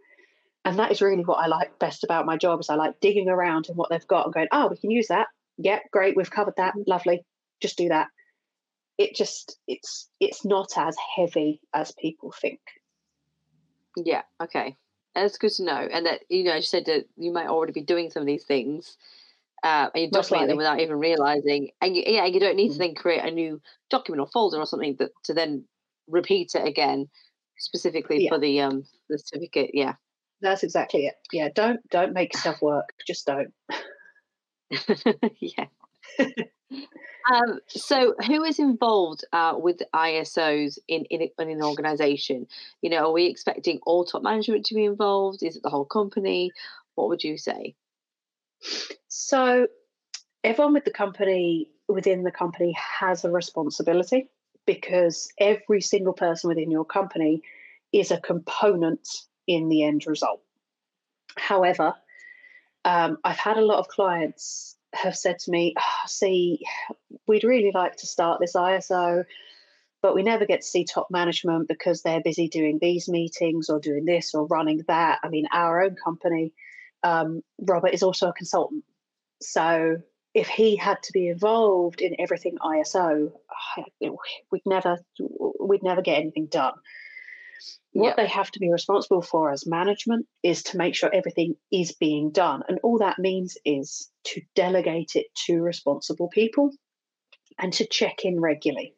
And 0.66 0.80
that 0.80 0.92
is 0.92 1.02
really 1.02 1.24
what 1.26 1.44
I 1.44 1.48
like 1.48 1.78
best 1.78 2.06
about 2.06 2.26
my 2.26 2.38
job 2.38 2.62
is 2.62 2.70
I 2.70 2.76
like 2.76 3.00
digging 3.02 3.28
around 3.28 3.68
in 3.68 3.76
what 3.76 3.90
they've 3.90 4.08
got 4.08 4.26
and 4.26 4.34
going, 4.34 4.48
oh, 4.52 4.68
we 4.70 4.78
can 4.78 4.92
use 4.92 5.08
that. 5.08 5.28
Yeah, 5.58 5.80
great, 5.92 6.16
we've 6.16 6.32
covered 6.32 6.56
that. 6.58 6.74
Lovely. 6.88 7.26
Just 7.62 7.78
do 7.78 7.90
that. 7.90 8.08
It 9.04 9.16
just 9.16 9.58
it's 9.68 10.10
it's 10.20 10.46
not 10.46 10.78
as 10.78 10.96
heavy 11.18 11.60
as 11.74 11.92
people 11.92 12.32
think. 12.32 12.62
Yeah, 13.98 14.22
okay. 14.42 14.78
That's 15.14 15.38
good 15.38 15.52
to 15.54 15.64
know. 15.64 15.88
And 15.92 16.06
that, 16.06 16.22
you 16.30 16.44
know, 16.46 16.56
you 16.56 16.62
said 16.62 16.86
that 16.86 17.06
you 17.18 17.32
might 17.32 17.48
already 17.48 17.74
be 17.74 17.82
doing 17.82 18.10
some 18.10 18.22
of 18.22 18.28
these 18.28 18.46
things 18.46 18.98
uh, 19.62 19.90
and 19.94 20.04
you 20.04 20.10
document 20.10 20.48
them 20.48 20.58
without 20.58 20.80
even 20.80 21.00
realizing. 21.00 21.70
And 21.82 21.96
you, 21.96 22.04
yeah, 22.08 22.26
you 22.26 22.40
don't 22.40 22.56
need 22.56 22.70
to 22.70 22.76
mm. 22.76 22.80
then 22.80 22.96
create 22.96 23.24
a 23.24 23.32
new 23.32 23.62
document 23.90 24.22
or 24.22 24.28
folder 24.28 24.58
or 24.58 24.66
something 24.66 24.96
that 25.00 25.12
to 25.24 25.34
then 25.34 25.66
repeat 26.08 26.56
it 26.56 26.68
again 26.68 27.10
specifically 27.58 28.24
yeah. 28.24 28.30
for 28.30 28.40
the 28.40 28.62
um 28.62 28.86
the 29.10 29.18
certificate. 29.18 29.72
Yeah, 29.74 29.94
that's 30.42 30.64
exactly 30.64 31.08
it. 31.08 31.16
Yeah, 31.32 31.50
don't 31.54 31.88
don't 31.90 32.14
make 32.14 32.34
yourself 32.34 32.62
work. 32.62 32.90
Just 33.06 33.26
don't. 33.26 33.54
yeah. 35.40 35.66
um, 37.32 37.60
so, 37.68 38.16
who 38.28 38.44
is 38.44 38.60
involved 38.60 39.24
uh, 39.32 39.56
with 39.58 39.82
ISOs 39.94 40.78
in, 40.88 41.06
in 41.06 41.30
in 41.40 41.50
an 41.50 41.64
organisation? 41.64 42.48
You 42.82 42.90
know, 42.90 43.06
are 43.06 43.12
we 43.12 43.26
expecting 43.26 43.80
all 43.84 44.04
top 44.04 44.24
management 44.24 44.66
to 44.68 44.76
be 44.76 44.86
involved? 44.86 45.44
Is 45.44 45.56
it 45.56 45.64
the 45.64 45.70
whole 45.70 45.86
company? 45.86 46.52
What 46.96 47.10
would 47.10 47.24
you 47.24 47.38
say? 47.38 47.76
So, 49.08 49.68
everyone 50.44 50.74
with 50.74 50.86
the 50.86 50.92
company 50.92 51.70
within 51.88 52.24
the 52.24 52.32
company 52.32 52.74
has 52.74 53.24
a 53.24 53.30
responsibility 53.30 54.30
because 54.66 55.30
every 55.40 55.82
single 55.82 56.14
person 56.14 56.48
within 56.48 56.72
your 56.72 56.86
company 56.86 57.42
is 57.92 58.12
a 58.12 58.20
component 58.20 59.08
in 59.48 59.70
the 59.70 59.84
end 59.84 60.06
result. 60.08 60.42
However, 61.38 61.94
um, 62.86 63.18
I've 63.24 63.38
had 63.38 63.58
a 63.58 63.66
lot 63.66 63.80
of 63.80 63.88
clients 63.88 64.78
have 64.94 65.16
said 65.16 65.40
to 65.40 65.52
me, 65.52 65.74
oh, 65.78 66.08
"See, 66.08 66.62
we'd 67.28 67.44
really 67.44 67.72
like 67.74 67.98
to 67.98 68.08
start 68.08 68.40
this 68.40 68.54
ISO, 68.54 69.26
but 70.02 70.16
we 70.16 70.24
never 70.24 70.46
get 70.46 70.62
to 70.62 70.68
see 70.68 70.86
top 70.86 71.10
management 71.10 71.68
because 71.68 72.02
they're 72.02 72.22
busy 72.22 72.48
doing 72.48 72.80
these 72.80 73.10
meetings 73.10 73.70
or 73.70 73.80
doing 73.80 74.06
this 74.06 74.34
or 74.34 74.46
running 74.48 74.84
that." 74.88 75.20
I 75.24 75.30
mean, 75.30 75.48
our 75.52 75.84
own 75.84 75.96
company, 75.96 76.54
um, 77.04 77.44
Robert 77.60 77.94
is 77.94 78.04
also 78.04 78.30
a 78.30 78.34
consultant, 78.34 78.84
so 79.42 80.02
if 80.34 80.48
he 80.48 80.76
had 80.76 81.02
to 81.04 81.12
be 81.12 81.28
involved 81.28 82.02
in 82.02 82.16
everything 82.20 82.58
ISO, 82.58 83.32
we'd 84.52 84.66
never 84.66 84.98
we'd 85.60 85.84
never 85.84 86.02
get 86.02 86.20
anything 86.20 86.48
done. 86.48 86.74
What 87.94 88.10
yep. 88.10 88.18
they 88.18 88.28
have 88.28 88.50
to 88.52 88.60
be 88.60 88.72
responsible 88.72 89.22
for 89.22 89.52
as 89.52 89.68
management 89.68 90.26
is 90.42 90.64
to 90.64 90.78
make 90.78 90.96
sure 90.96 91.14
everything 91.14 91.56
is 91.72 91.92
being 91.92 92.32
done, 92.32 92.64
and 92.68 92.80
all 92.84 92.98
that 93.00 93.20
means 93.20 93.58
is 93.66 94.10
to 94.26 94.42
delegate 94.56 95.16
it 95.16 95.28
to 95.46 95.62
responsible 95.62 96.30
people 96.30 96.72
and 97.60 97.72
to 97.74 97.86
check 97.86 98.26
in 98.26 98.40
regularly 98.40 98.96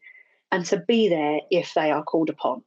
and 0.51 0.65
to 0.67 0.77
be 0.88 1.10
there 1.10 1.41
if 1.51 1.74
they 1.74 1.91
are 1.91 2.03
called 2.03 2.29
upon. 2.29 2.63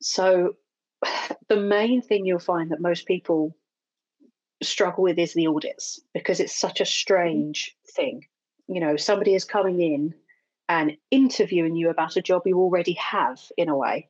So 0.00 0.54
the 1.48 1.60
main 1.60 2.02
thing 2.02 2.24
you'll 2.24 2.38
find 2.38 2.70
that 2.70 2.80
most 2.80 3.06
people 3.06 3.56
struggle 4.62 5.02
with 5.02 5.18
is 5.18 5.34
the 5.34 5.46
audits 5.46 6.00
because 6.12 6.38
it's 6.40 6.54
such 6.54 6.80
a 6.80 6.86
strange 6.86 7.76
thing. 7.96 8.24
You 8.68 8.80
know, 8.80 8.96
somebody 8.96 9.34
is 9.34 9.44
coming 9.44 9.80
in 9.80 10.14
and 10.68 10.96
interviewing 11.10 11.74
you 11.74 11.90
about 11.90 12.16
a 12.16 12.22
job 12.22 12.42
you 12.46 12.58
already 12.58 12.92
have 12.92 13.40
in 13.56 13.68
a 13.68 13.76
way. 13.76 14.08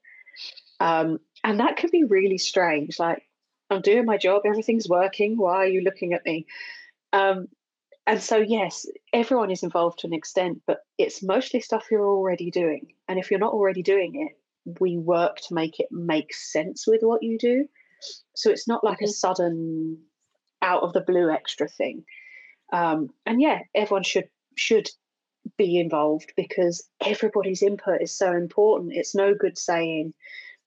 Um, 0.80 1.20
and 1.44 1.60
that 1.60 1.76
can 1.76 1.90
be 1.90 2.04
really 2.04 2.38
strange. 2.38 2.98
Like, 2.98 3.22
I'm 3.70 3.82
doing 3.82 4.04
my 4.04 4.16
job, 4.16 4.42
everything's 4.44 4.88
working. 4.88 5.36
Why 5.36 5.56
are 5.56 5.66
you 5.66 5.82
looking 5.82 6.12
at 6.14 6.24
me? 6.24 6.46
Um, 7.12 7.48
and 8.06 8.20
so, 8.20 8.38
yes, 8.38 8.86
everyone 9.12 9.50
is 9.50 9.62
involved 9.62 10.00
to 10.00 10.06
an 10.06 10.14
extent, 10.14 10.62
but 10.66 10.80
it's 10.98 11.22
mostly 11.22 11.60
stuff 11.60 11.86
you're 11.90 12.08
already 12.08 12.50
doing. 12.50 12.88
And 13.08 13.18
if 13.18 13.30
you're 13.30 13.38
not 13.38 13.52
already 13.52 13.82
doing 13.82 14.26
it, 14.26 14.36
we 14.80 14.96
work 14.96 15.36
to 15.36 15.54
make 15.54 15.78
it 15.80 15.88
make 15.90 16.34
sense 16.34 16.86
with 16.86 17.02
what 17.02 17.22
you 17.22 17.38
do. 17.38 17.68
So 18.34 18.50
it's 18.50 18.66
not 18.66 18.82
like 18.82 18.96
mm-hmm. 18.96 19.04
a 19.04 19.08
sudden 19.08 19.98
out 20.62 20.82
of 20.82 20.92
the 20.92 21.00
blue 21.00 21.30
extra 21.30 21.68
thing. 21.68 22.04
Um, 22.72 23.10
and 23.26 23.40
yeah, 23.40 23.60
everyone 23.74 24.04
should 24.04 24.28
should 24.56 24.88
be 25.56 25.78
involved 25.78 26.32
because 26.36 26.86
everybody's 27.04 27.62
input 27.62 28.02
is 28.02 28.16
so 28.16 28.32
important. 28.32 28.92
It's 28.94 29.14
no 29.14 29.34
good 29.34 29.58
saying, 29.58 30.14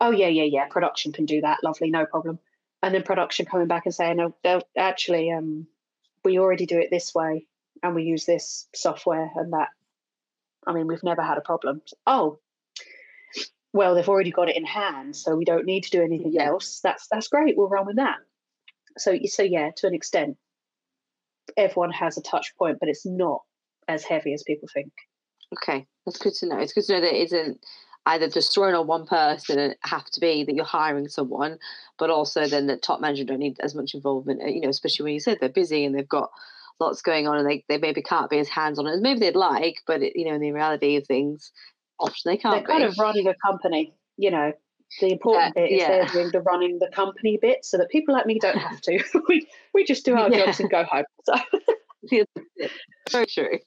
"Oh 0.03 0.11
yeah, 0.11 0.27
yeah, 0.27 0.43
yeah, 0.43 0.65
production 0.67 1.13
can 1.13 1.25
do 1.25 1.39
that, 1.41 1.63
lovely, 1.63 1.89
no 1.89 2.05
problem," 2.05 2.39
and 2.81 2.93
then 2.93 3.03
production 3.03 3.45
coming 3.45 3.67
back 3.67 3.85
and 3.85 3.95
saying, 3.95 4.17
"No, 4.17 4.35
they'll 4.43 4.67
actually, 4.77 5.31
um, 5.31 5.65
we 6.25 6.39
already 6.39 6.65
do 6.65 6.77
it 6.77 6.89
this 6.91 7.15
way, 7.15 7.47
and 7.81 7.95
we 7.95 8.03
use 8.03 8.25
this 8.25 8.67
software 8.75 9.31
and 9.35 9.53
that." 9.53 9.69
I 10.67 10.73
mean, 10.73 10.87
we've 10.87 11.03
never 11.03 11.21
had 11.21 11.37
a 11.37 11.41
problem. 11.41 11.81
Oh, 12.05 12.39
well, 13.71 13.95
they've 13.95 14.09
already 14.09 14.31
got 14.31 14.49
it 14.49 14.57
in 14.57 14.65
hand, 14.65 15.15
so 15.15 15.37
we 15.37 15.45
don't 15.45 15.65
need 15.65 15.85
to 15.85 15.89
do 15.89 16.03
anything 16.03 16.33
yeah. 16.33 16.47
else. 16.47 16.81
That's 16.81 17.07
that's 17.07 17.29
great. 17.29 17.55
We'll 17.55 17.69
run 17.69 17.85
with 17.85 17.95
that. 17.95 18.17
So, 18.97 19.17
so 19.25 19.41
yeah, 19.41 19.71
to 19.77 19.87
an 19.87 19.93
extent, 19.93 20.37
everyone 21.55 21.91
has 21.91 22.17
a 22.17 22.21
touch 22.21 22.55
point, 22.57 22.77
but 22.79 22.89
it's 22.89 23.05
not 23.05 23.41
as 23.87 24.03
heavy 24.03 24.33
as 24.33 24.43
people 24.43 24.67
think. 24.73 24.91
Okay, 25.53 25.87
that's 26.05 26.19
good 26.19 26.33
to 26.35 26.47
know. 26.47 26.59
It's 26.59 26.73
good 26.73 26.83
to 26.85 26.93
know 26.93 27.01
that 27.01 27.15
it 27.15 27.23
isn't 27.23 27.65
either 28.05 28.27
just 28.27 28.53
thrown 28.53 28.73
on 28.73 28.87
one 28.87 29.05
person 29.05 29.59
and 29.59 29.75
have 29.81 30.05
to 30.11 30.19
be 30.19 30.43
that 30.43 30.55
you're 30.55 30.65
hiring 30.65 31.07
someone, 31.07 31.57
but 31.97 32.09
also 32.09 32.47
then 32.47 32.67
the 32.67 32.77
top 32.77 32.99
manager 32.99 33.23
don't 33.23 33.39
need 33.39 33.59
as 33.61 33.75
much 33.75 33.93
involvement. 33.93 34.41
Uh, 34.41 34.47
you 34.47 34.61
know, 34.61 34.69
especially 34.69 35.03
when 35.03 35.13
you 35.13 35.19
said 35.19 35.37
they're 35.39 35.49
busy 35.49 35.85
and 35.85 35.95
they've 35.95 36.07
got 36.07 36.29
lots 36.79 37.01
going 37.01 37.27
on 37.27 37.37
and 37.37 37.49
they, 37.49 37.63
they 37.69 37.77
maybe 37.77 38.01
can't 38.01 38.29
be 38.29 38.39
as 38.39 38.49
hands 38.49 38.77
on 38.77 38.87
as 38.87 39.01
maybe 39.01 39.19
they'd 39.19 39.35
like, 39.35 39.81
but 39.87 40.01
it, 40.01 40.13
you 40.15 40.25
know, 40.25 40.33
in 40.33 40.41
the 40.41 40.51
reality 40.51 40.97
of 40.97 41.07
things, 41.07 41.51
often 41.99 42.31
they 42.31 42.37
can't. 42.37 42.65
They're 42.67 42.79
kind 42.79 42.83
of 42.83 42.97
running 42.99 43.27
a 43.27 43.35
company, 43.35 43.93
you 44.17 44.31
know. 44.31 44.53
The 45.01 45.11
important 45.11 45.53
yeah, 45.55 45.61
bit 45.63 45.71
is 45.71 45.81
yeah. 45.81 45.87
they're 45.87 46.05
doing 46.07 46.31
the 46.31 46.41
running 46.41 46.77
the 46.77 46.89
company 46.93 47.39
bit, 47.41 47.65
so 47.65 47.77
that 47.77 47.89
people 47.89 48.13
like 48.13 48.27
me 48.27 48.37
don't 48.37 48.57
have 48.57 48.79
to. 48.81 49.03
we 49.27 49.47
we 49.73 49.83
just 49.85 50.05
do 50.05 50.15
our 50.15 50.29
yeah. 50.29 50.45
jobs 50.45 50.59
and 50.59 50.69
go 50.69 50.83
home. 50.83 51.05
So 51.23 51.33
very 53.11 53.25
true. 53.25 53.57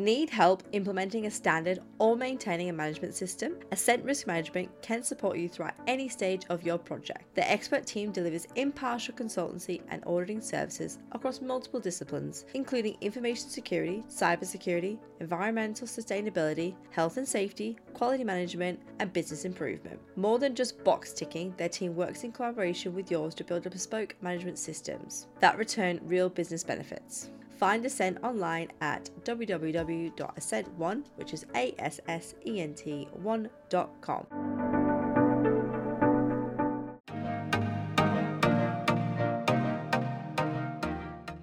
Need 0.00 0.30
help 0.30 0.62
implementing 0.72 1.26
a 1.26 1.30
standard 1.30 1.80
or 1.98 2.16
maintaining 2.16 2.70
a 2.70 2.72
management 2.72 3.14
system? 3.14 3.58
Assent 3.70 4.02
Risk 4.02 4.26
Management 4.26 4.70
can 4.80 5.02
support 5.02 5.36
you 5.36 5.46
throughout 5.46 5.74
any 5.86 6.08
stage 6.08 6.46
of 6.48 6.62
your 6.62 6.78
project. 6.78 7.34
The 7.34 7.50
expert 7.50 7.84
team 7.84 8.10
delivers 8.10 8.46
impartial 8.56 9.14
consultancy 9.14 9.82
and 9.90 10.02
auditing 10.06 10.40
services 10.40 11.00
across 11.12 11.42
multiple 11.42 11.80
disciplines, 11.80 12.46
including 12.54 12.96
information 13.02 13.50
security, 13.50 14.02
cybersecurity, 14.08 14.96
environmental 15.20 15.86
sustainability, 15.86 16.74
health 16.92 17.18
and 17.18 17.28
safety, 17.28 17.76
quality 17.92 18.24
management, 18.24 18.80
and 19.00 19.12
business 19.12 19.44
improvement. 19.44 20.00
More 20.16 20.38
than 20.38 20.54
just 20.54 20.82
box 20.82 21.12
ticking, 21.12 21.52
their 21.58 21.68
team 21.68 21.94
works 21.94 22.24
in 22.24 22.32
collaboration 22.32 22.94
with 22.94 23.10
yours 23.10 23.34
to 23.34 23.44
build 23.44 23.66
a 23.66 23.70
bespoke 23.70 24.16
management 24.22 24.58
systems 24.58 25.26
that 25.40 25.58
return 25.58 26.00
real 26.04 26.30
business 26.30 26.64
benefits. 26.64 27.28
Find 27.60 27.84
Assent 27.84 28.16
online 28.24 28.68
at 28.80 29.10
www.assent1, 29.24 31.04
which 31.16 31.34
is 31.34 31.44
A 31.54 31.74
S 31.78 32.00
S 32.08 32.34
E 32.46 32.58
N 32.58 32.72
T 32.72 33.06
1.com. 33.22 34.26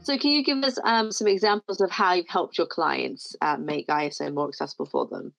So, 0.01 0.17
can 0.17 0.31
you 0.31 0.43
give 0.43 0.63
us 0.63 0.79
um, 0.83 1.11
some 1.11 1.27
examples 1.27 1.81
of 1.81 1.91
how 1.91 2.13
you've 2.13 2.27
helped 2.27 2.57
your 2.57 2.65
clients 2.65 3.35
uh, 3.41 3.57
make 3.57 3.87
ISO 3.87 4.33
more 4.33 4.47
accessible 4.47 4.87
for 4.87 5.05
them? 5.05 5.33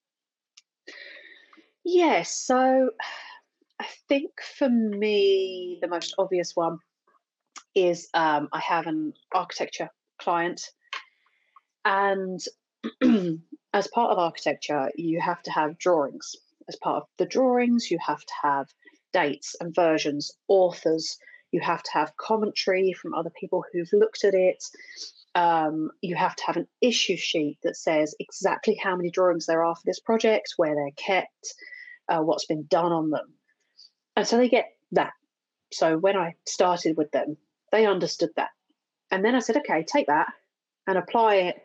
Yes. 1.84 2.30
So, 2.30 2.90
I 3.80 3.86
think 4.08 4.30
for 4.56 4.68
me, 4.68 5.80
the 5.82 5.88
most 5.88 6.14
obvious 6.18 6.54
one 6.54 6.78
is 7.74 8.08
um, 8.14 8.48
I 8.52 8.60
have 8.60 8.86
an 8.86 9.14
architecture 9.34 9.90
client. 10.18 10.62
And 11.84 12.40
as 13.72 13.88
part 13.88 14.10
of 14.10 14.18
architecture, 14.18 14.90
you 14.96 15.20
have 15.20 15.42
to 15.42 15.50
have 15.50 15.78
drawings. 15.78 16.36
as 16.68 16.76
part 16.76 17.02
of 17.02 17.08
the 17.18 17.26
drawings, 17.26 17.90
you 17.90 17.98
have 18.04 18.20
to 18.20 18.34
have 18.42 18.68
dates 19.12 19.56
and 19.60 19.74
versions, 19.74 20.32
authors, 20.48 21.18
you 21.50 21.60
have 21.60 21.82
to 21.82 21.90
have 21.92 22.16
commentary 22.16 22.92
from 22.92 23.14
other 23.14 23.30
people 23.30 23.64
who've 23.72 23.92
looked 23.92 24.24
at 24.24 24.34
it. 24.34 24.62
Um, 25.34 25.90
you 26.02 26.14
have 26.14 26.36
to 26.36 26.44
have 26.44 26.56
an 26.56 26.68
issue 26.80 27.16
sheet 27.16 27.58
that 27.62 27.76
says 27.76 28.14
exactly 28.18 28.74
how 28.82 28.96
many 28.96 29.10
drawings 29.10 29.46
there 29.46 29.64
are 29.64 29.74
for 29.74 29.82
this 29.84 30.00
project, 30.00 30.54
where 30.56 30.74
they're 30.74 30.90
kept, 30.96 31.54
uh, 32.08 32.20
what's 32.20 32.46
been 32.46 32.66
done 32.68 32.92
on 32.92 33.10
them. 33.10 33.34
And 34.16 34.26
so 34.26 34.36
they 34.36 34.48
get 34.48 34.66
that. 34.92 35.12
So 35.72 35.96
when 35.96 36.16
I 36.16 36.34
started 36.46 36.96
with 36.96 37.10
them, 37.12 37.36
they 37.70 37.86
understood 37.86 38.30
that. 38.36 38.50
And 39.10 39.24
then 39.24 39.34
I 39.34 39.40
said, 39.40 39.56
okay, 39.58 39.84
take 39.84 40.06
that 40.08 40.28
and 40.86 40.98
apply 40.98 41.36
it 41.36 41.56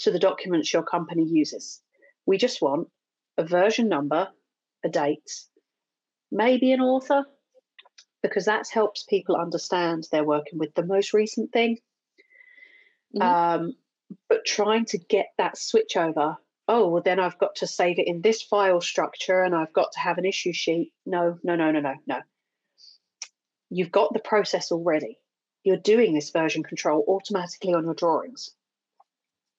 to 0.00 0.10
the 0.10 0.18
documents 0.18 0.72
your 0.72 0.82
company 0.82 1.24
uses. 1.24 1.80
We 2.26 2.38
just 2.38 2.62
want 2.62 2.88
a 3.38 3.44
version 3.44 3.88
number, 3.88 4.28
a 4.84 4.88
date, 4.88 5.30
maybe 6.30 6.72
an 6.72 6.80
author, 6.80 7.24
because 8.22 8.44
that 8.44 8.66
helps 8.72 9.04
people 9.04 9.36
understand 9.36 10.06
they're 10.10 10.24
working 10.24 10.58
with 10.58 10.74
the 10.74 10.84
most 10.84 11.12
recent 11.12 11.52
thing. 11.52 11.78
Mm-hmm. 13.16 13.22
Um, 13.22 13.74
but 14.28 14.44
trying 14.44 14.84
to 14.86 14.98
get 14.98 15.26
that 15.38 15.58
switch 15.58 15.96
over, 15.96 16.36
oh, 16.68 16.88
well, 16.88 17.02
then 17.02 17.18
I've 17.18 17.38
got 17.38 17.56
to 17.56 17.66
save 17.66 17.98
it 17.98 18.06
in 18.06 18.20
this 18.20 18.42
file 18.42 18.80
structure 18.80 19.42
and 19.42 19.54
I've 19.54 19.72
got 19.72 19.92
to 19.92 20.00
have 20.00 20.18
an 20.18 20.24
issue 20.24 20.52
sheet. 20.52 20.92
No, 21.06 21.38
no, 21.42 21.56
no, 21.56 21.70
no, 21.70 21.80
no, 21.80 21.94
no. 22.06 22.20
You've 23.70 23.92
got 23.92 24.12
the 24.12 24.20
process 24.20 24.72
already. 24.72 25.18
You're 25.64 25.76
doing 25.76 26.14
this 26.14 26.30
version 26.30 26.62
control 26.62 27.04
automatically 27.06 27.74
on 27.74 27.84
your 27.84 27.94
drawings. 27.94 28.50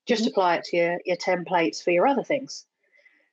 Just 0.07 0.23
mm-hmm. 0.23 0.29
apply 0.29 0.55
it 0.55 0.63
to 0.65 0.77
your, 0.77 0.99
your 1.05 1.17
templates 1.17 1.83
for 1.83 1.91
your 1.91 2.07
other 2.07 2.23
things. 2.23 2.65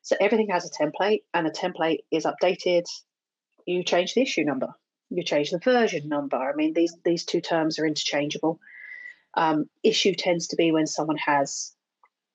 So 0.02 0.16
everything 0.20 0.48
has 0.50 0.66
a 0.66 0.70
template, 0.70 1.22
and 1.34 1.46
a 1.46 1.50
template 1.50 2.00
is 2.10 2.24
updated. 2.24 2.84
You 3.66 3.82
change 3.82 4.14
the 4.14 4.22
issue 4.22 4.44
number 4.44 4.74
you 5.10 5.22
change 5.22 5.50
the 5.50 5.58
version 5.58 6.08
number. 6.08 6.36
I 6.36 6.54
mean, 6.54 6.74
these 6.74 6.94
these 7.04 7.24
two 7.24 7.40
terms 7.40 7.78
are 7.78 7.86
interchangeable. 7.86 8.60
Um, 9.34 9.68
issue 9.82 10.14
tends 10.14 10.48
to 10.48 10.56
be 10.56 10.72
when 10.72 10.86
someone 10.86 11.16
has 11.18 11.74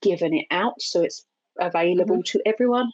given 0.01 0.33
it 0.33 0.47
out, 0.51 0.81
so 0.81 1.01
it's 1.01 1.25
available 1.59 2.17
mm-hmm. 2.17 2.39
to 2.39 2.41
everyone. 2.45 2.91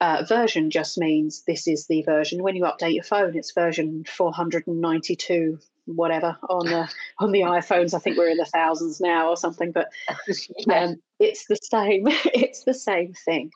Uh, 0.00 0.24
version 0.28 0.70
just 0.70 0.98
means 0.98 1.44
this 1.44 1.68
is 1.68 1.86
the 1.86 2.02
version. 2.02 2.42
When 2.42 2.56
you 2.56 2.64
update 2.64 2.94
your 2.94 3.04
phone, 3.04 3.36
it's 3.36 3.52
version 3.52 4.04
492, 4.04 5.60
whatever 5.86 6.36
on 6.48 6.66
the 6.66 6.88
on 7.18 7.32
the 7.32 7.40
iPhones. 7.40 7.94
I 7.94 7.98
think 7.98 8.16
we're 8.16 8.30
in 8.30 8.36
the 8.36 8.44
thousands 8.44 9.00
now 9.00 9.28
or 9.28 9.36
something, 9.36 9.72
but 9.72 9.88
um, 10.72 10.96
it's 11.18 11.46
the 11.46 11.56
same. 11.56 12.06
It's 12.34 12.64
the 12.64 12.74
same 12.74 13.14
thing. 13.24 13.50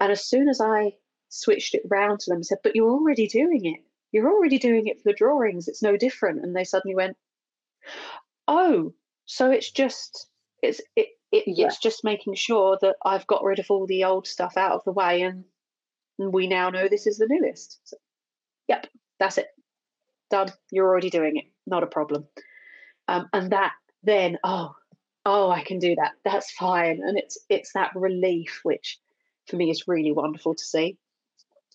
And 0.00 0.12
as 0.12 0.24
soon 0.24 0.48
as 0.48 0.60
I 0.60 0.92
switched 1.28 1.74
it 1.74 1.82
round 1.88 2.20
to 2.20 2.30
them 2.30 2.36
and 2.36 2.46
said, 2.46 2.58
"But 2.62 2.76
you're 2.76 2.90
already 2.90 3.26
doing 3.26 3.64
it," 3.64 3.80
you're 4.12 4.32
already 4.32 4.58
doing 4.58 4.86
it 4.86 4.98
for 4.98 5.10
the 5.10 5.16
drawings. 5.16 5.68
It's 5.68 5.82
no 5.82 5.96
different. 5.96 6.42
And 6.42 6.54
they 6.54 6.64
suddenly 6.64 6.94
went, 6.94 7.16
oh, 8.48 8.94
so 9.26 9.50
it's 9.50 9.70
just 9.70 10.28
it's 10.62 10.80
it, 10.94 11.08
it 11.32 11.44
yeah. 11.46 11.66
it's 11.66 11.78
just 11.78 12.04
making 12.04 12.34
sure 12.34 12.78
that 12.80 12.96
I've 13.04 13.26
got 13.26 13.44
rid 13.44 13.58
of 13.58 13.70
all 13.70 13.86
the 13.86 14.04
old 14.04 14.26
stuff 14.26 14.56
out 14.56 14.72
of 14.72 14.84
the 14.84 14.92
way, 14.92 15.22
and, 15.22 15.44
and 16.18 16.32
we 16.32 16.46
now 16.46 16.70
know 16.70 16.88
this 16.88 17.06
is 17.06 17.18
the 17.18 17.26
newest. 17.28 17.80
So, 17.84 17.96
yep, 18.68 18.86
that's 19.18 19.38
it. 19.38 19.48
Done. 20.30 20.52
You're 20.70 20.88
already 20.88 21.10
doing 21.10 21.36
it. 21.36 21.44
Not 21.66 21.82
a 21.82 21.86
problem. 21.86 22.26
Um, 23.08 23.28
and 23.32 23.52
that 23.52 23.72
then, 24.02 24.38
oh, 24.42 24.74
oh, 25.24 25.50
I 25.50 25.62
can 25.62 25.78
do 25.78 25.94
that. 25.96 26.12
That's 26.24 26.50
fine. 26.52 27.00
And 27.04 27.18
it's 27.18 27.38
it's 27.48 27.72
that 27.74 27.94
relief 27.94 28.60
which 28.62 28.98
for 29.46 29.56
me 29.56 29.70
is 29.70 29.88
really 29.88 30.12
wonderful 30.12 30.54
to 30.54 30.64
see. 30.64 30.98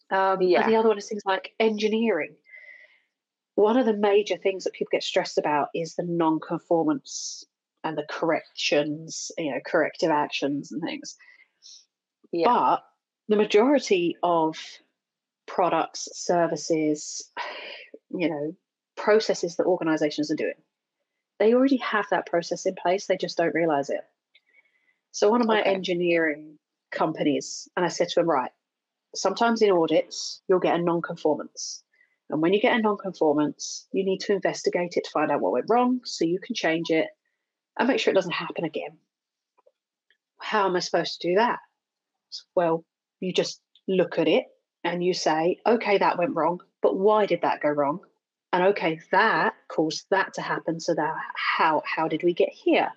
Um, 0.10 0.42
yeah. 0.42 0.64
And 0.64 0.72
the 0.72 0.78
other 0.78 0.90
one 0.90 0.98
is 0.98 1.08
things 1.08 1.24
like 1.26 1.54
engineering. 1.60 2.36
One 3.56 3.78
of 3.78 3.86
the 3.86 3.94
major 3.94 4.38
things 4.38 4.64
that 4.64 4.74
people 4.74 4.90
get 4.92 5.04
stressed 5.04 5.38
about 5.38 5.70
is 5.74 5.96
the 5.96 6.04
non-conformance 6.04 7.46
and 7.84 7.98
the 7.98 8.06
corrections, 8.10 9.32
you 9.38 9.52
know, 9.52 9.60
corrective 9.66 10.10
actions 10.10 10.72
and 10.72 10.82
things. 10.82 11.16
Yeah. 12.32 12.48
But 12.48 12.84
the 13.28 13.36
majority 13.36 14.18
of 14.24 14.58
products, 15.48 16.08
services, 16.14 17.30
you 18.13 18.30
know, 18.30 18.56
processes 18.95 19.56
that 19.56 19.65
organizations 19.65 20.32
are 20.32 20.36
doing, 20.36 20.54
they 21.39 21.54
already 21.54 21.78
have 21.78 22.06
that 22.12 22.28
process 22.28 22.65
in 22.65 22.76
place. 22.76 23.08
They 23.08 23.17
just 23.17 23.38
don't 23.38 23.56
realize 23.56 23.89
it. 23.89 24.02
So 25.12 25.30
one 25.30 25.41
of 25.41 25.47
my 25.47 25.62
okay. 25.62 25.74
engineering 25.74 26.58
companies, 26.91 27.67
and 27.76 27.86
I 27.86 27.89
said 27.89 28.10
to 28.10 28.19
them, 28.19 28.30
right, 28.30 28.52
sometimes 29.15 29.62
in 29.62 29.71
audits, 29.71 30.41
you'll 30.47 30.60
get 30.60 30.80
a 30.80 30.82
non 30.82 31.02
conformance. 31.02 31.84
And 32.30 32.41
when 32.41 32.54
you 32.54 32.62
get 32.62 32.78
a 32.78 32.82
non 32.82 32.97
conformance, 32.97 33.88
you 33.91 34.06
need 34.06 34.19
to 34.21 34.34
investigate 34.34 34.93
it 34.95 35.04
to 35.04 35.12
find 35.12 35.32
out 35.32 35.41
what 35.41 35.52
went 35.52 35.65
wrong 35.69 36.02
so 36.06 36.26
you 36.26 36.39
can 36.39 36.56
change 36.56 36.89
it 36.89 37.08
and 37.78 37.88
make 37.88 38.00
sure 38.00 38.12
it 38.12 38.15
doesn't 38.15 38.32
happen 38.32 38.63
again. 38.63 38.97
How 40.39 40.67
am 40.67 40.76
I 40.76 40.80
supposed 40.80 41.21
to 41.21 41.30
do 41.30 41.36
that? 41.36 41.60
Well, 42.56 42.86
you 43.19 43.34
just 43.34 43.62
look 43.88 44.17
at 44.17 44.28
it 44.28 44.45
and 44.84 45.04
you 45.04 45.13
say, 45.13 45.60
okay, 45.65 45.97
that 45.97 46.17
went 46.17 46.36
wrong, 46.36 46.62
but 46.82 46.98
why 46.98 47.26
did 47.26 47.41
that 47.41 47.62
go 47.62 47.70
wrong? 47.70 48.02
And 48.54 48.63
okay, 48.67 49.00
that 49.12 49.54
caused 49.67 50.06
that 50.10 50.34
to 50.36 50.41
happen. 50.41 50.80
So 50.80 50.94
that 50.94 51.15
how 51.36 51.84
how 51.86 52.08
did 52.08 52.24
we 52.24 52.34
get 52.34 52.50
here? 52.50 52.91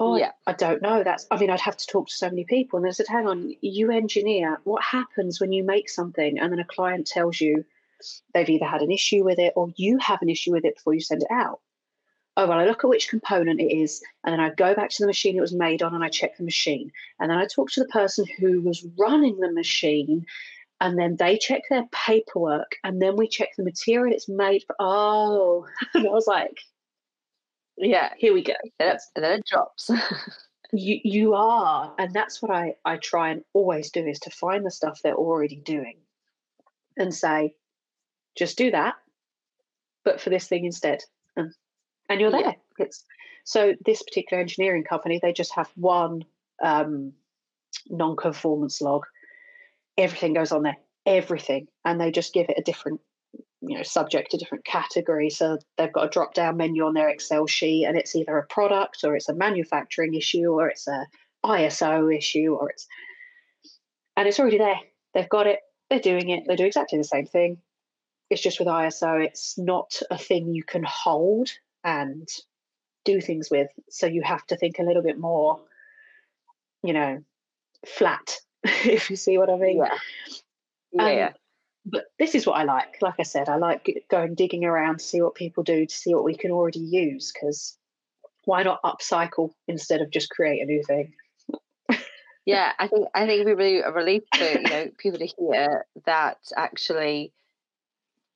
Oh, 0.00 0.16
yeah. 0.16 0.30
I, 0.46 0.52
don't 0.52 0.80
know. 0.80 1.02
That's, 1.02 1.26
I 1.28 1.38
mean, 1.38 1.50
I'd 1.50 1.60
have 1.60 1.76
to 1.76 1.86
talk 1.86 2.06
to 2.06 2.14
so 2.14 2.28
many 2.30 2.44
people. 2.44 2.76
And 2.76 2.86
they 2.86 2.92
said, 2.92 3.08
hang 3.08 3.26
on, 3.26 3.52
you 3.60 3.90
engineer, 3.90 4.60
what 4.62 4.82
happens 4.82 5.40
when 5.40 5.50
you 5.50 5.64
make 5.64 5.88
something 5.88 6.38
and 6.38 6.52
then 6.52 6.60
a 6.60 6.64
client 6.64 7.08
tells 7.08 7.40
you 7.40 7.64
they've 8.32 8.48
either 8.48 8.64
had 8.64 8.80
an 8.80 8.92
issue 8.92 9.24
with 9.24 9.40
it 9.40 9.54
or 9.56 9.72
you 9.74 9.98
have 9.98 10.22
an 10.22 10.28
issue 10.28 10.52
with 10.52 10.64
it 10.64 10.76
before 10.76 10.94
you 10.94 11.00
send 11.00 11.22
it 11.22 11.30
out? 11.32 11.60
Oh, 12.36 12.46
well, 12.46 12.60
I 12.60 12.66
look 12.66 12.84
at 12.84 12.90
which 12.90 13.08
component 13.08 13.60
it 13.60 13.74
is, 13.74 14.00
and 14.22 14.32
then 14.32 14.38
I 14.38 14.50
go 14.50 14.72
back 14.72 14.90
to 14.90 15.02
the 15.02 15.08
machine 15.08 15.36
it 15.36 15.40
was 15.40 15.52
made 15.52 15.82
on 15.82 15.92
and 15.92 16.04
I 16.04 16.08
check 16.08 16.36
the 16.36 16.44
machine. 16.44 16.92
And 17.18 17.28
then 17.28 17.38
I 17.38 17.46
talk 17.46 17.68
to 17.72 17.80
the 17.80 17.88
person 17.88 18.26
who 18.38 18.60
was 18.60 18.86
running 18.96 19.40
the 19.40 19.50
machine, 19.50 20.24
and 20.80 20.98
then 20.98 21.16
they 21.16 21.36
check 21.38 21.62
their 21.68 21.86
paperwork, 21.92 22.76
and 22.84 23.00
then 23.02 23.16
we 23.16 23.28
check 23.28 23.50
the 23.56 23.64
material 23.64 24.14
it's 24.14 24.28
made 24.28 24.62
for. 24.66 24.76
Oh, 24.78 25.66
and 25.94 26.06
I 26.06 26.10
was 26.10 26.26
like, 26.26 26.58
yeah, 27.76 28.12
here 28.16 28.32
we 28.32 28.42
go. 28.42 28.54
And, 28.78 28.98
and 29.14 29.24
then 29.24 29.38
it 29.40 29.46
drops. 29.46 29.90
you 30.72 31.00
you 31.02 31.34
are, 31.34 31.94
and 31.98 32.12
that's 32.12 32.42
what 32.42 32.50
I 32.50 32.74
I 32.84 32.96
try 32.96 33.30
and 33.30 33.44
always 33.54 33.90
do 33.90 34.06
is 34.06 34.18
to 34.20 34.30
find 34.30 34.64
the 34.64 34.70
stuff 34.70 35.00
they're 35.02 35.14
already 35.14 35.56
doing, 35.56 35.96
and 36.96 37.14
say, 37.14 37.54
just 38.36 38.58
do 38.58 38.70
that, 38.70 38.94
but 40.04 40.20
for 40.20 40.30
this 40.30 40.46
thing 40.46 40.64
instead, 40.64 41.00
and 41.36 41.52
and 42.08 42.20
you're 42.20 42.30
there. 42.30 42.40
Yeah. 42.40 42.52
It's 42.78 43.04
so 43.44 43.74
this 43.84 44.02
particular 44.02 44.40
engineering 44.40 44.84
company 44.84 45.18
they 45.20 45.32
just 45.32 45.54
have 45.54 45.70
one 45.74 46.24
um, 46.62 47.12
non-conformance 47.88 48.80
log. 48.80 49.04
Everything 49.98 50.32
goes 50.32 50.52
on 50.52 50.62
there, 50.62 50.78
everything, 51.04 51.66
and 51.84 52.00
they 52.00 52.10
just 52.10 52.32
give 52.32 52.48
it 52.48 52.58
a 52.58 52.62
different 52.62 53.00
you 53.60 53.76
know 53.76 53.82
subject 53.82 54.30
to 54.30 54.36
different 54.36 54.64
category. 54.64 55.30
So 55.30 55.58
they've 55.76 55.92
got 55.92 56.06
a 56.06 56.10
drop 56.10 56.34
down 56.34 56.56
menu 56.56 56.84
on 56.84 56.94
their 56.94 57.08
excel 57.08 57.46
sheet 57.46 57.84
and 57.86 57.96
it's 57.96 58.14
either 58.14 58.36
a 58.38 58.46
product 58.46 58.98
or 59.04 59.16
it's 59.16 59.28
a 59.28 59.34
manufacturing 59.34 60.14
issue 60.14 60.48
or 60.48 60.68
it's 60.68 60.86
a 60.86 61.06
iso 61.44 62.16
issue 62.16 62.56
or 62.58 62.70
it's 62.70 62.86
and 64.16 64.26
it's 64.26 64.40
already 64.40 64.58
there. 64.58 64.80
They've 65.14 65.28
got 65.28 65.46
it. 65.46 65.60
They're 65.90 66.00
doing 66.00 66.30
it. 66.30 66.44
They 66.46 66.56
do 66.56 66.66
exactly 66.66 66.98
the 66.98 67.04
same 67.04 67.26
thing. 67.26 67.58
It's 68.30 68.42
just 68.42 68.58
with 68.58 68.68
iso 68.68 69.24
it's 69.24 69.58
not 69.58 69.92
a 70.10 70.18
thing 70.18 70.54
you 70.54 70.62
can 70.62 70.84
hold 70.86 71.48
and 71.84 72.28
do 73.04 73.20
things 73.20 73.48
with. 73.50 73.68
So 73.90 74.06
you 74.06 74.22
have 74.22 74.46
to 74.46 74.56
think 74.56 74.78
a 74.78 74.82
little 74.84 75.02
bit 75.02 75.18
more 75.18 75.60
you 76.84 76.92
know 76.92 77.18
flat 77.86 78.36
if 78.84 79.10
you 79.10 79.16
see 79.16 79.38
what 79.38 79.50
i 79.50 79.56
mean 79.56 79.78
yeah 79.78 79.96
yeah, 80.92 81.26
um, 81.26 81.34
but 81.84 82.04
this 82.18 82.34
is 82.34 82.46
what 82.46 82.58
I 82.58 82.64
like. 82.64 83.00
Like 83.00 83.14
I 83.18 83.22
said, 83.22 83.48
I 83.48 83.56
like 83.56 84.04
going 84.10 84.34
digging 84.34 84.64
around 84.64 84.98
to 84.98 85.04
see 85.04 85.22
what 85.22 85.34
people 85.34 85.62
do, 85.62 85.86
to 85.86 85.94
see 85.94 86.14
what 86.14 86.24
we 86.24 86.34
can 86.34 86.50
already 86.50 86.80
use. 86.80 87.32
Because 87.32 87.76
why 88.44 88.62
not 88.62 88.82
upcycle 88.82 89.50
instead 89.66 90.00
of 90.00 90.10
just 90.10 90.30
create 90.30 90.62
a 90.62 90.66
new 90.66 90.82
thing? 90.82 91.14
yeah, 92.46 92.72
I 92.78 92.88
think 92.88 93.08
I 93.14 93.26
think 93.26 93.40
it'd 93.40 93.46
be 93.46 93.64
really 93.64 93.80
a 93.80 93.90
relief 93.90 94.22
for 94.34 94.44
you 94.44 94.62
know 94.62 94.90
people 94.98 95.18
to 95.18 95.26
hear 95.26 95.86
that 96.06 96.38
actually 96.56 97.32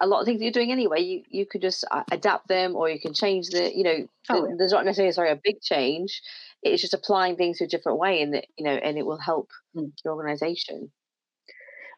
a 0.03 0.07
lot 0.07 0.21
of 0.21 0.27
things 0.27 0.43
you're 0.43 0.51
doing 0.51 0.73
anyway, 0.73 1.01
you 1.01 1.23
you 1.31 1.47
could 1.47 1.63
just 1.63 1.85
uh, 1.91 2.03
adapt 2.11 2.49
them 2.49 2.77
or 2.77 2.91
you 2.91 3.01
can 3.01 3.15
change 3.15 3.49
the 3.49 3.75
you 3.75 3.85
know 3.85 4.09
oh, 4.31 4.47
yeah. 4.47 4.55
there's 4.59 4.73
not 4.73 4.85
necessarily 4.85 5.13
sorry 5.13 5.31
a 5.31 5.41
big 5.43 5.61
change. 5.61 6.21
It's 6.63 6.83
just 6.83 6.95
applying 6.95 7.37
things 7.37 7.59
to 7.59 7.65
a 7.65 7.69
different 7.69 7.99
way, 7.99 8.21
and 8.23 8.35
you 8.57 8.65
know, 8.65 8.75
and 8.75 8.99
it 8.99 9.07
will 9.07 9.19
help 9.19 9.51
mm. 9.77 9.93
your 10.05 10.15
organization. 10.15 10.91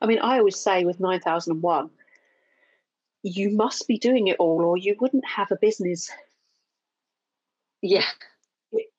I 0.00 0.06
mean, 0.06 0.18
I 0.18 0.38
always 0.38 0.60
say 0.60 0.84
with 0.84 1.00
9001, 1.00 1.90
you 3.22 3.50
must 3.50 3.88
be 3.88 3.98
doing 3.98 4.26
it 4.26 4.36
all 4.38 4.62
or 4.62 4.76
you 4.76 4.96
wouldn't 5.00 5.26
have 5.26 5.50
a 5.50 5.56
business. 5.56 6.10
Yeah. 7.80 8.04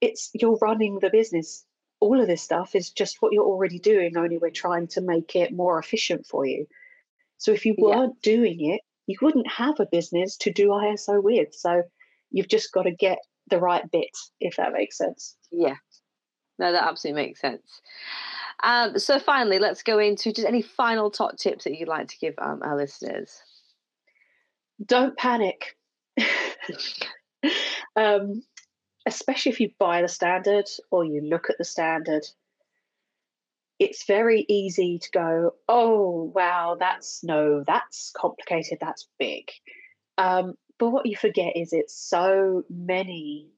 It's 0.01 0.31
you're 0.33 0.57
running 0.57 0.99
the 0.99 1.09
business 1.09 1.65
all 1.99 2.21
of 2.21 2.27
this 2.27 2.41
stuff 2.41 2.75
is 2.75 2.91
just 2.91 3.21
what 3.21 3.33
you're 3.33 3.45
already 3.45 3.79
doing, 3.79 4.17
only 4.17 4.37
we're 4.37 4.49
trying 4.49 4.87
to 4.87 5.01
make 5.01 5.35
it 5.35 5.53
more 5.53 5.79
efficient 5.79 6.25
for 6.25 6.45
you. 6.45 6.67
So 7.37 7.51
if 7.51 7.65
you 7.65 7.75
weren't 7.77 8.17
yeah. 8.23 8.35
doing 8.35 8.65
it, 8.71 8.81
you 9.07 9.17
wouldn't 9.21 9.49
have 9.51 9.79
a 9.79 9.85
business 9.85 10.37
to 10.37 10.51
do 10.51 10.69
ISO 10.69 11.21
with. 11.21 11.53
So 11.53 11.83
you've 12.31 12.47
just 12.47 12.71
got 12.71 12.83
to 12.83 12.91
get 12.91 13.19
the 13.49 13.59
right 13.59 13.89
bit, 13.91 14.09
if 14.39 14.55
that 14.57 14.73
makes 14.73 14.97
sense. 14.97 15.35
Yeah. 15.51 15.75
No, 16.57 16.71
that 16.71 16.87
absolutely 16.87 17.23
makes 17.23 17.41
sense. 17.41 17.81
Um, 18.63 18.97
so 18.97 19.19
finally, 19.19 19.59
let's 19.59 19.83
go 19.83 19.99
into 19.99 20.31
just 20.31 20.47
any 20.47 20.61
final 20.61 21.11
top 21.11 21.37
tips 21.37 21.65
that 21.65 21.77
you'd 21.77 21.89
like 21.89 22.07
to 22.07 22.17
give 22.17 22.33
um, 22.37 22.61
our 22.63 22.77
listeners. 22.77 23.41
Don't 24.85 25.17
panic. 25.17 25.77
um, 27.95 28.41
especially 29.05 29.51
if 29.51 29.59
you 29.59 29.69
buy 29.77 30.01
the 30.01 30.07
standard 30.07 30.65
or 30.91 31.05
you 31.05 31.21
look 31.21 31.49
at 31.49 31.57
the 31.57 31.65
standard, 31.65 32.25
it's 33.79 34.05
very 34.05 34.45
easy 34.47 34.99
to 34.99 35.09
go, 35.11 35.51
oh, 35.67 36.31
wow, 36.33 36.77
that's 36.79 37.23
no, 37.23 37.63
that's 37.65 38.11
complicated, 38.15 38.77
that's 38.79 39.07
big. 39.19 39.49
Um, 40.17 40.53
but 40.79 40.89
what 40.89 41.05
you 41.05 41.15
forget 41.17 41.55
is 41.55 41.73
it's 41.73 41.97
so 41.97 42.63
many 42.69 43.49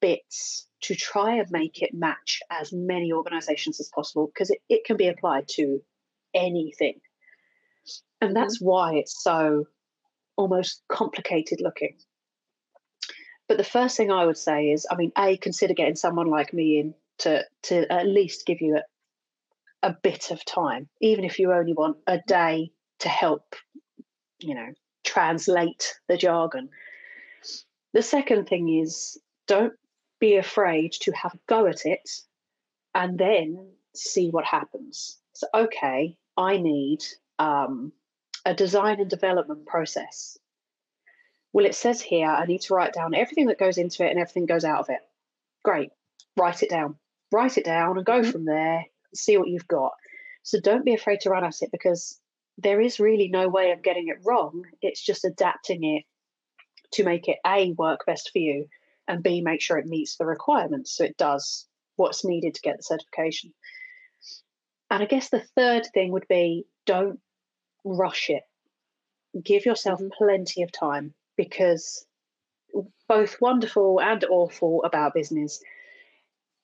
bits 0.00 0.66
to 0.82 0.94
try 0.94 1.36
and 1.36 1.50
make 1.50 1.82
it 1.82 1.92
match 1.92 2.40
as 2.50 2.72
many 2.72 3.12
organizations 3.12 3.80
as 3.80 3.90
possible 3.92 4.26
because 4.26 4.50
it, 4.50 4.58
it 4.68 4.84
can 4.84 4.96
be 4.96 5.08
applied 5.08 5.48
to 5.48 5.82
anything. 6.34 7.00
And 8.20 8.30
mm-hmm. 8.30 8.40
that's 8.40 8.60
why 8.60 8.94
it's 8.94 9.22
so 9.22 9.64
almost 10.36 10.82
complicated 10.88 11.60
looking. 11.60 11.96
But 13.48 13.58
the 13.58 13.64
first 13.64 13.96
thing 13.96 14.10
I 14.10 14.24
would 14.24 14.38
say 14.38 14.70
is, 14.70 14.86
I 14.90 14.96
mean, 14.96 15.12
A, 15.18 15.36
consider 15.36 15.74
getting 15.74 15.96
someone 15.96 16.28
like 16.28 16.52
me 16.52 16.78
in 16.78 16.94
to, 17.18 17.44
to 17.64 17.92
at 17.92 18.06
least 18.06 18.46
give 18.46 18.60
you 18.60 18.78
a, 19.84 19.96
bit 20.02 20.30
of 20.30 20.44
time, 20.44 20.88
even 21.00 21.24
if 21.24 21.38
you 21.38 21.52
only 21.52 21.72
want 21.72 21.98
a 22.06 22.18
day 22.26 22.70
to 23.00 23.08
help, 23.08 23.54
you 24.38 24.54
know, 24.54 24.72
translate 25.04 25.94
the 26.08 26.16
jargon. 26.16 26.70
The 27.92 28.02
second 28.02 28.48
thing 28.48 28.68
is 28.80 29.18
don't 29.46 29.74
be 30.18 30.36
afraid 30.36 30.92
to 31.02 31.12
have 31.12 31.34
a 31.34 31.38
go 31.46 31.66
at 31.66 31.84
it 31.84 32.08
and 32.94 33.18
then 33.18 33.68
see 33.94 34.30
what 34.30 34.44
happens. 34.44 35.18
So, 35.34 35.46
okay, 35.54 36.16
I 36.36 36.56
need 36.56 37.04
um, 37.38 37.92
a 38.44 38.54
design 38.54 39.00
and 39.00 39.10
development 39.10 39.66
process. 39.66 40.38
Well, 41.52 41.66
it 41.66 41.74
says 41.74 42.00
here 42.00 42.26
I 42.26 42.46
need 42.46 42.62
to 42.62 42.74
write 42.74 42.94
down 42.94 43.14
everything 43.14 43.46
that 43.46 43.58
goes 43.58 43.78
into 43.78 44.04
it 44.04 44.10
and 44.10 44.18
everything 44.18 44.46
goes 44.46 44.64
out 44.64 44.80
of 44.80 44.90
it. 44.90 45.00
Great, 45.62 45.90
write 46.36 46.62
it 46.62 46.70
down. 46.70 46.96
Write 47.30 47.58
it 47.58 47.64
down 47.64 47.96
and 47.96 48.06
go 48.06 48.20
mm-hmm. 48.20 48.30
from 48.30 48.44
there, 48.44 48.84
see 49.14 49.36
what 49.36 49.48
you've 49.48 49.68
got. 49.68 49.92
So 50.42 50.60
don't 50.60 50.84
be 50.84 50.94
afraid 50.94 51.20
to 51.20 51.30
run 51.30 51.44
at 51.44 51.62
it 51.62 51.70
because 51.72 52.20
there 52.58 52.80
is 52.80 53.00
really 53.00 53.28
no 53.28 53.48
way 53.48 53.72
of 53.72 53.82
getting 53.82 54.08
it 54.08 54.18
wrong. 54.24 54.64
It's 54.82 55.04
just 55.04 55.24
adapting 55.24 55.84
it 55.84 56.04
to 56.92 57.04
make 57.04 57.28
it 57.28 57.38
A, 57.46 57.72
work 57.72 58.06
best 58.06 58.30
for 58.32 58.38
you, 58.38 58.68
and 59.08 59.22
B, 59.22 59.40
make 59.40 59.60
sure 59.60 59.78
it 59.78 59.86
meets 59.86 60.16
the 60.16 60.26
requirements 60.26 60.96
so 60.96 61.04
it 61.04 61.16
does 61.16 61.66
what's 61.96 62.24
needed 62.24 62.54
to 62.54 62.60
get 62.60 62.76
the 62.76 62.82
certification. 62.82 63.52
And 64.90 65.02
I 65.02 65.06
guess 65.06 65.28
the 65.28 65.44
third 65.56 65.86
thing 65.92 66.12
would 66.12 66.28
be 66.28 66.66
don't 66.86 67.20
rush 67.84 68.30
it. 68.30 68.42
Give 69.42 69.64
yourself 69.66 70.00
mm-hmm. 70.00 70.10
plenty 70.16 70.62
of 70.62 70.70
time 70.70 71.14
because 71.36 72.06
both 73.08 73.40
wonderful 73.40 74.00
and 74.00 74.24
awful 74.24 74.82
about 74.84 75.14
business, 75.14 75.62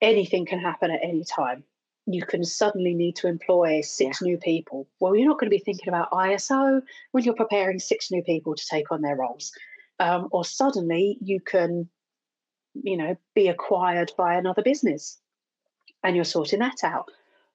anything 0.01 0.47
can 0.47 0.61
happen 0.61 0.91
at 0.91 1.01
any 1.03 1.25
time. 1.25 1.65
You 2.13 2.25
can 2.25 2.45
suddenly 2.45 2.95
need 2.95 3.17
to 3.17 3.29
employ 3.29 3.81
six 3.83 4.21
yeah. 4.21 4.27
new 4.27 4.39
people. 4.39 4.89
Well, 5.01 5.15
you're 5.15 5.29
not 5.29 5.39
going 5.39 5.51
to 5.51 5.57
be 5.57 5.63
thinking 5.63 5.89
about 5.89 6.11
ISO 6.11 6.83
when 7.13 7.25
you're 7.25 7.35
preparing 7.35 7.79
six 7.79 8.11
new 8.11 8.23
people 8.23 8.55
to 8.55 8.67
take 8.67 8.91
on 8.91 9.03
their 9.03 9.17
roles. 9.17 9.53
Um, 9.99 10.29
or 10.31 10.45
suddenly 10.45 11.19
you 11.21 11.41
can 11.41 11.89
you 12.75 12.97
know, 12.97 13.17
be 13.35 13.49
acquired 13.49 14.13
by 14.17 14.35
another 14.35 14.63
business 14.63 15.19
and 16.03 16.15
you're 16.15 16.25
sorting 16.25 16.61
that 16.61 16.83
out. 16.85 17.11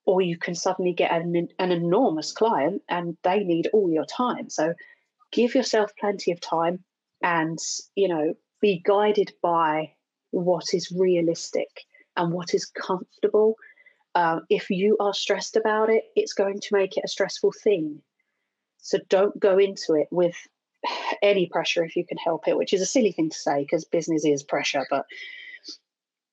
Or 0.05 0.21
you 0.21 0.37
can 0.37 0.53
suddenly 0.53 0.93
get 0.93 1.11
an, 1.11 1.49
an 1.57 1.71
enormous 1.71 2.31
client 2.31 2.83
and 2.89 3.17
they 3.23 3.39
need 3.39 3.69
all 3.73 3.89
your 3.89 4.05
time. 4.05 4.49
So 4.49 4.75
give 5.31 5.55
yourself 5.55 5.91
plenty 5.99 6.31
of 6.31 6.39
time 6.39 6.83
and, 7.23 7.57
you 7.95 8.07
know, 8.07 8.35
be 8.61 8.81
guided 8.85 9.33
by 9.41 9.93
what 10.29 10.65
is 10.73 10.91
realistic 10.91 11.69
and 12.15 12.31
what 12.31 12.53
is 12.53 12.65
comfortable. 12.65 13.55
Uh, 14.15 14.39
if 14.49 14.69
you 14.69 14.95
are 14.99 15.13
stressed 15.13 15.57
about 15.57 15.89
it, 15.89 16.05
it's 16.15 16.33
going 16.33 16.59
to 16.61 16.73
make 16.73 16.97
it 16.97 17.03
a 17.03 17.09
stressful 17.09 17.51
thing. 17.51 18.01
So 18.77 18.97
don't 19.09 19.37
go 19.39 19.57
into 19.57 19.95
it 19.95 20.07
with 20.09 20.35
any 21.21 21.47
pressure 21.47 21.83
if 21.83 21.95
you 21.95 22.05
can 22.05 22.17
help 22.17 22.47
it, 22.47 22.57
which 22.57 22.73
is 22.73 22.81
a 22.81 22.85
silly 22.85 23.11
thing 23.11 23.29
to 23.29 23.37
say 23.37 23.63
because 23.63 23.85
business 23.85 24.25
is 24.25 24.41
pressure. 24.41 24.85
But 24.89 25.05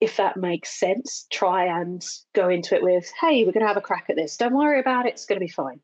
if 0.01 0.17
that 0.17 0.37
makes 0.37 0.79
sense, 0.79 1.27
try 1.31 1.81
and 1.81 2.05
go 2.35 2.49
into 2.49 2.75
it 2.75 2.83
with, 2.83 3.11
hey, 3.21 3.45
we're 3.45 3.53
going 3.53 3.65
to 3.65 3.69
have 3.69 3.77
a 3.77 3.81
crack 3.81 4.07
at 4.09 4.17
this. 4.17 4.37
Don't 4.37 4.55
worry 4.55 4.81
about 4.81 5.07
it. 5.07 5.15
It's 5.15 5.27
going 5.27 5.41
to 5.41 5.47
be 5.47 5.51
fine. 5.51 5.81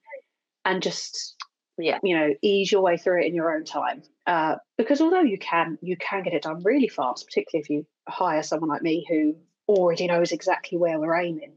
And 0.65 0.83
just, 0.83 1.37
yeah, 1.79 1.99
you 2.03 2.17
know, 2.17 2.35
ease 2.43 2.71
your 2.71 2.83
way 2.83 2.97
through 2.97 3.23
it 3.23 3.27
in 3.27 3.35
your 3.35 3.55
own 3.55 3.65
time. 3.65 4.03
Uh, 4.27 4.57
because 4.77 5.01
although 5.01 5.23
you 5.23 5.39
can, 5.39 5.79
you 5.83 5.97
can 5.97 6.23
get 6.23 6.35
it 6.35 6.43
done 6.43 6.63
really 6.63 6.89
fast, 6.89 7.27
particularly 7.27 7.63
if 7.63 7.71
you 7.71 7.87
hire 8.09 8.43
someone 8.43 8.69
like 8.69 8.83
me 8.83 9.07
who 9.09 9.37
already 9.69 10.07
knows 10.07 10.33
exactly 10.33 10.79
where 10.79 10.99
we're 10.99 11.17
aiming. 11.17 11.53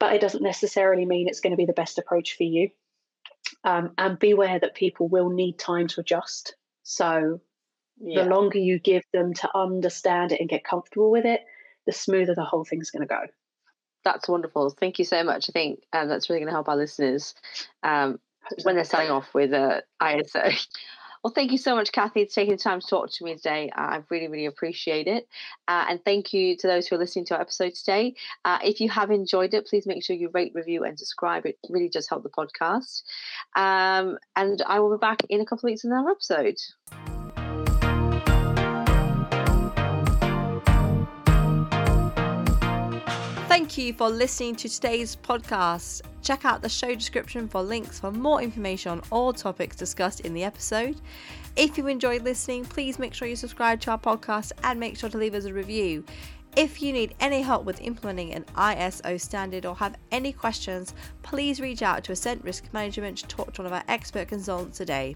But 0.00 0.14
it 0.14 0.20
doesn't 0.20 0.42
necessarily 0.42 1.04
mean 1.04 1.28
it's 1.28 1.40
going 1.40 1.52
to 1.52 1.56
be 1.56 1.66
the 1.66 1.72
best 1.72 1.98
approach 1.98 2.36
for 2.36 2.42
you 2.42 2.70
um, 3.64 3.92
and 3.98 4.18
beware 4.18 4.58
that 4.58 4.74
people 4.74 5.08
will 5.08 5.30
need 5.30 5.58
time 5.58 5.86
to 5.88 6.00
adjust. 6.00 6.56
So 6.82 7.40
yeah. 8.00 8.24
the 8.24 8.30
longer 8.30 8.58
you 8.58 8.78
give 8.78 9.04
them 9.12 9.34
to 9.34 9.50
understand 9.56 10.32
it 10.32 10.40
and 10.40 10.48
get 10.48 10.64
comfortable 10.64 11.10
with 11.10 11.24
it, 11.24 11.42
the 11.86 11.92
smoother 11.92 12.34
the 12.34 12.44
whole 12.44 12.64
thing's 12.64 12.90
going 12.90 13.06
to 13.06 13.06
go. 13.06 13.20
That's 14.04 14.28
wonderful. 14.28 14.70
Thank 14.70 14.98
you 14.98 15.04
so 15.04 15.22
much. 15.22 15.50
I 15.50 15.52
think 15.52 15.80
um, 15.92 16.08
that's 16.08 16.30
really 16.30 16.40
going 16.40 16.48
to 16.48 16.54
help 16.54 16.68
our 16.68 16.76
listeners 16.76 17.34
um, 17.82 18.18
when 18.62 18.74
they're 18.74 18.84
starting 18.84 19.10
off 19.10 19.34
with 19.34 19.52
uh, 19.52 19.82
ISO. 20.02 20.66
Well, 21.22 21.34
thank 21.34 21.52
you 21.52 21.58
so 21.58 21.74
much, 21.74 21.92
Kathy, 21.92 22.24
for 22.24 22.32
taking 22.32 22.52
the 22.52 22.62
time 22.62 22.80
to 22.80 22.86
talk 22.86 23.10
to 23.10 23.24
me 23.24 23.36
today. 23.36 23.70
I 23.74 24.02
really, 24.08 24.28
really 24.28 24.46
appreciate 24.46 25.06
it. 25.06 25.28
Uh, 25.68 25.84
and 25.90 26.02
thank 26.02 26.32
you 26.32 26.56
to 26.56 26.66
those 26.66 26.86
who 26.86 26.96
are 26.96 26.98
listening 26.98 27.26
to 27.26 27.34
our 27.34 27.42
episode 27.42 27.74
today. 27.74 28.14
Uh, 28.46 28.58
if 28.64 28.80
you 28.80 28.88
have 28.88 29.10
enjoyed 29.10 29.52
it, 29.52 29.66
please 29.66 29.86
make 29.86 30.02
sure 30.02 30.16
you 30.16 30.30
rate, 30.32 30.52
review, 30.54 30.84
and 30.84 30.98
subscribe. 30.98 31.44
It 31.44 31.58
really 31.68 31.90
does 31.90 32.08
help 32.08 32.22
the 32.22 32.30
podcast. 32.30 33.02
Um, 33.54 34.16
and 34.34 34.62
I 34.66 34.80
will 34.80 34.96
be 34.96 35.00
back 35.00 35.22
in 35.28 35.42
a 35.42 35.44
couple 35.44 35.68
of 35.68 35.70
weeks 35.70 35.84
in 35.84 35.92
another 35.92 36.10
episode. 36.10 36.56
Thank 43.46 43.76
you 43.76 43.92
for 43.92 44.08
listening 44.08 44.56
to 44.56 44.70
today's 44.70 45.16
podcast. 45.16 46.00
Check 46.22 46.44
out 46.44 46.62
the 46.62 46.68
show 46.68 46.94
description 46.94 47.48
for 47.48 47.62
links 47.62 48.00
for 48.00 48.12
more 48.12 48.42
information 48.42 48.92
on 48.92 49.02
all 49.10 49.32
topics 49.32 49.76
discussed 49.76 50.20
in 50.20 50.34
the 50.34 50.44
episode. 50.44 51.00
If 51.56 51.78
you 51.78 51.86
enjoyed 51.86 52.22
listening, 52.22 52.64
please 52.64 52.98
make 52.98 53.14
sure 53.14 53.26
you 53.26 53.36
subscribe 53.36 53.80
to 53.82 53.92
our 53.92 53.98
podcast 53.98 54.52
and 54.62 54.78
make 54.78 54.96
sure 54.96 55.10
to 55.10 55.18
leave 55.18 55.34
us 55.34 55.46
a 55.46 55.52
review. 55.52 56.04
If 56.56 56.82
you 56.82 56.92
need 56.92 57.14
any 57.20 57.42
help 57.42 57.64
with 57.64 57.80
implementing 57.80 58.34
an 58.34 58.44
ISO 58.56 59.20
standard 59.20 59.64
or 59.64 59.76
have 59.76 59.94
any 60.10 60.32
questions, 60.32 60.94
please 61.22 61.60
reach 61.60 61.80
out 61.80 62.02
to 62.04 62.12
Assent 62.12 62.42
Risk 62.42 62.64
Management 62.72 63.18
to 63.18 63.28
talk 63.28 63.52
to 63.52 63.62
one 63.62 63.66
of 63.66 63.72
our 63.72 63.84
expert 63.86 64.26
consultants 64.26 64.76
today. 64.76 65.14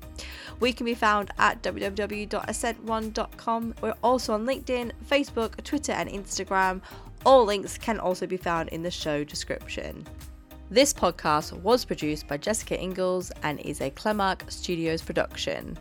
We 0.60 0.72
can 0.72 0.86
be 0.86 0.94
found 0.94 1.32
at 1.38 1.60
www.assent1.com. 1.62 3.74
We're 3.80 3.94
also 4.02 4.34
on 4.34 4.46
LinkedIn, 4.46 4.92
Facebook, 5.10 5.60
Twitter, 5.64 5.90
and 5.90 6.08
Instagram. 6.08 6.82
All 7.26 7.44
links 7.44 7.78
can 7.78 7.98
also 7.98 8.28
be 8.28 8.36
found 8.36 8.68
in 8.68 8.84
the 8.84 8.92
show 8.92 9.24
description. 9.24 10.06
This 10.74 10.92
podcast 10.92 11.52
was 11.62 11.84
produced 11.84 12.26
by 12.26 12.36
Jessica 12.36 12.76
Ingalls 12.82 13.30
and 13.44 13.60
is 13.60 13.80
a 13.80 13.90
Clemark 13.90 14.42
Studios 14.48 15.02
production. 15.02 15.78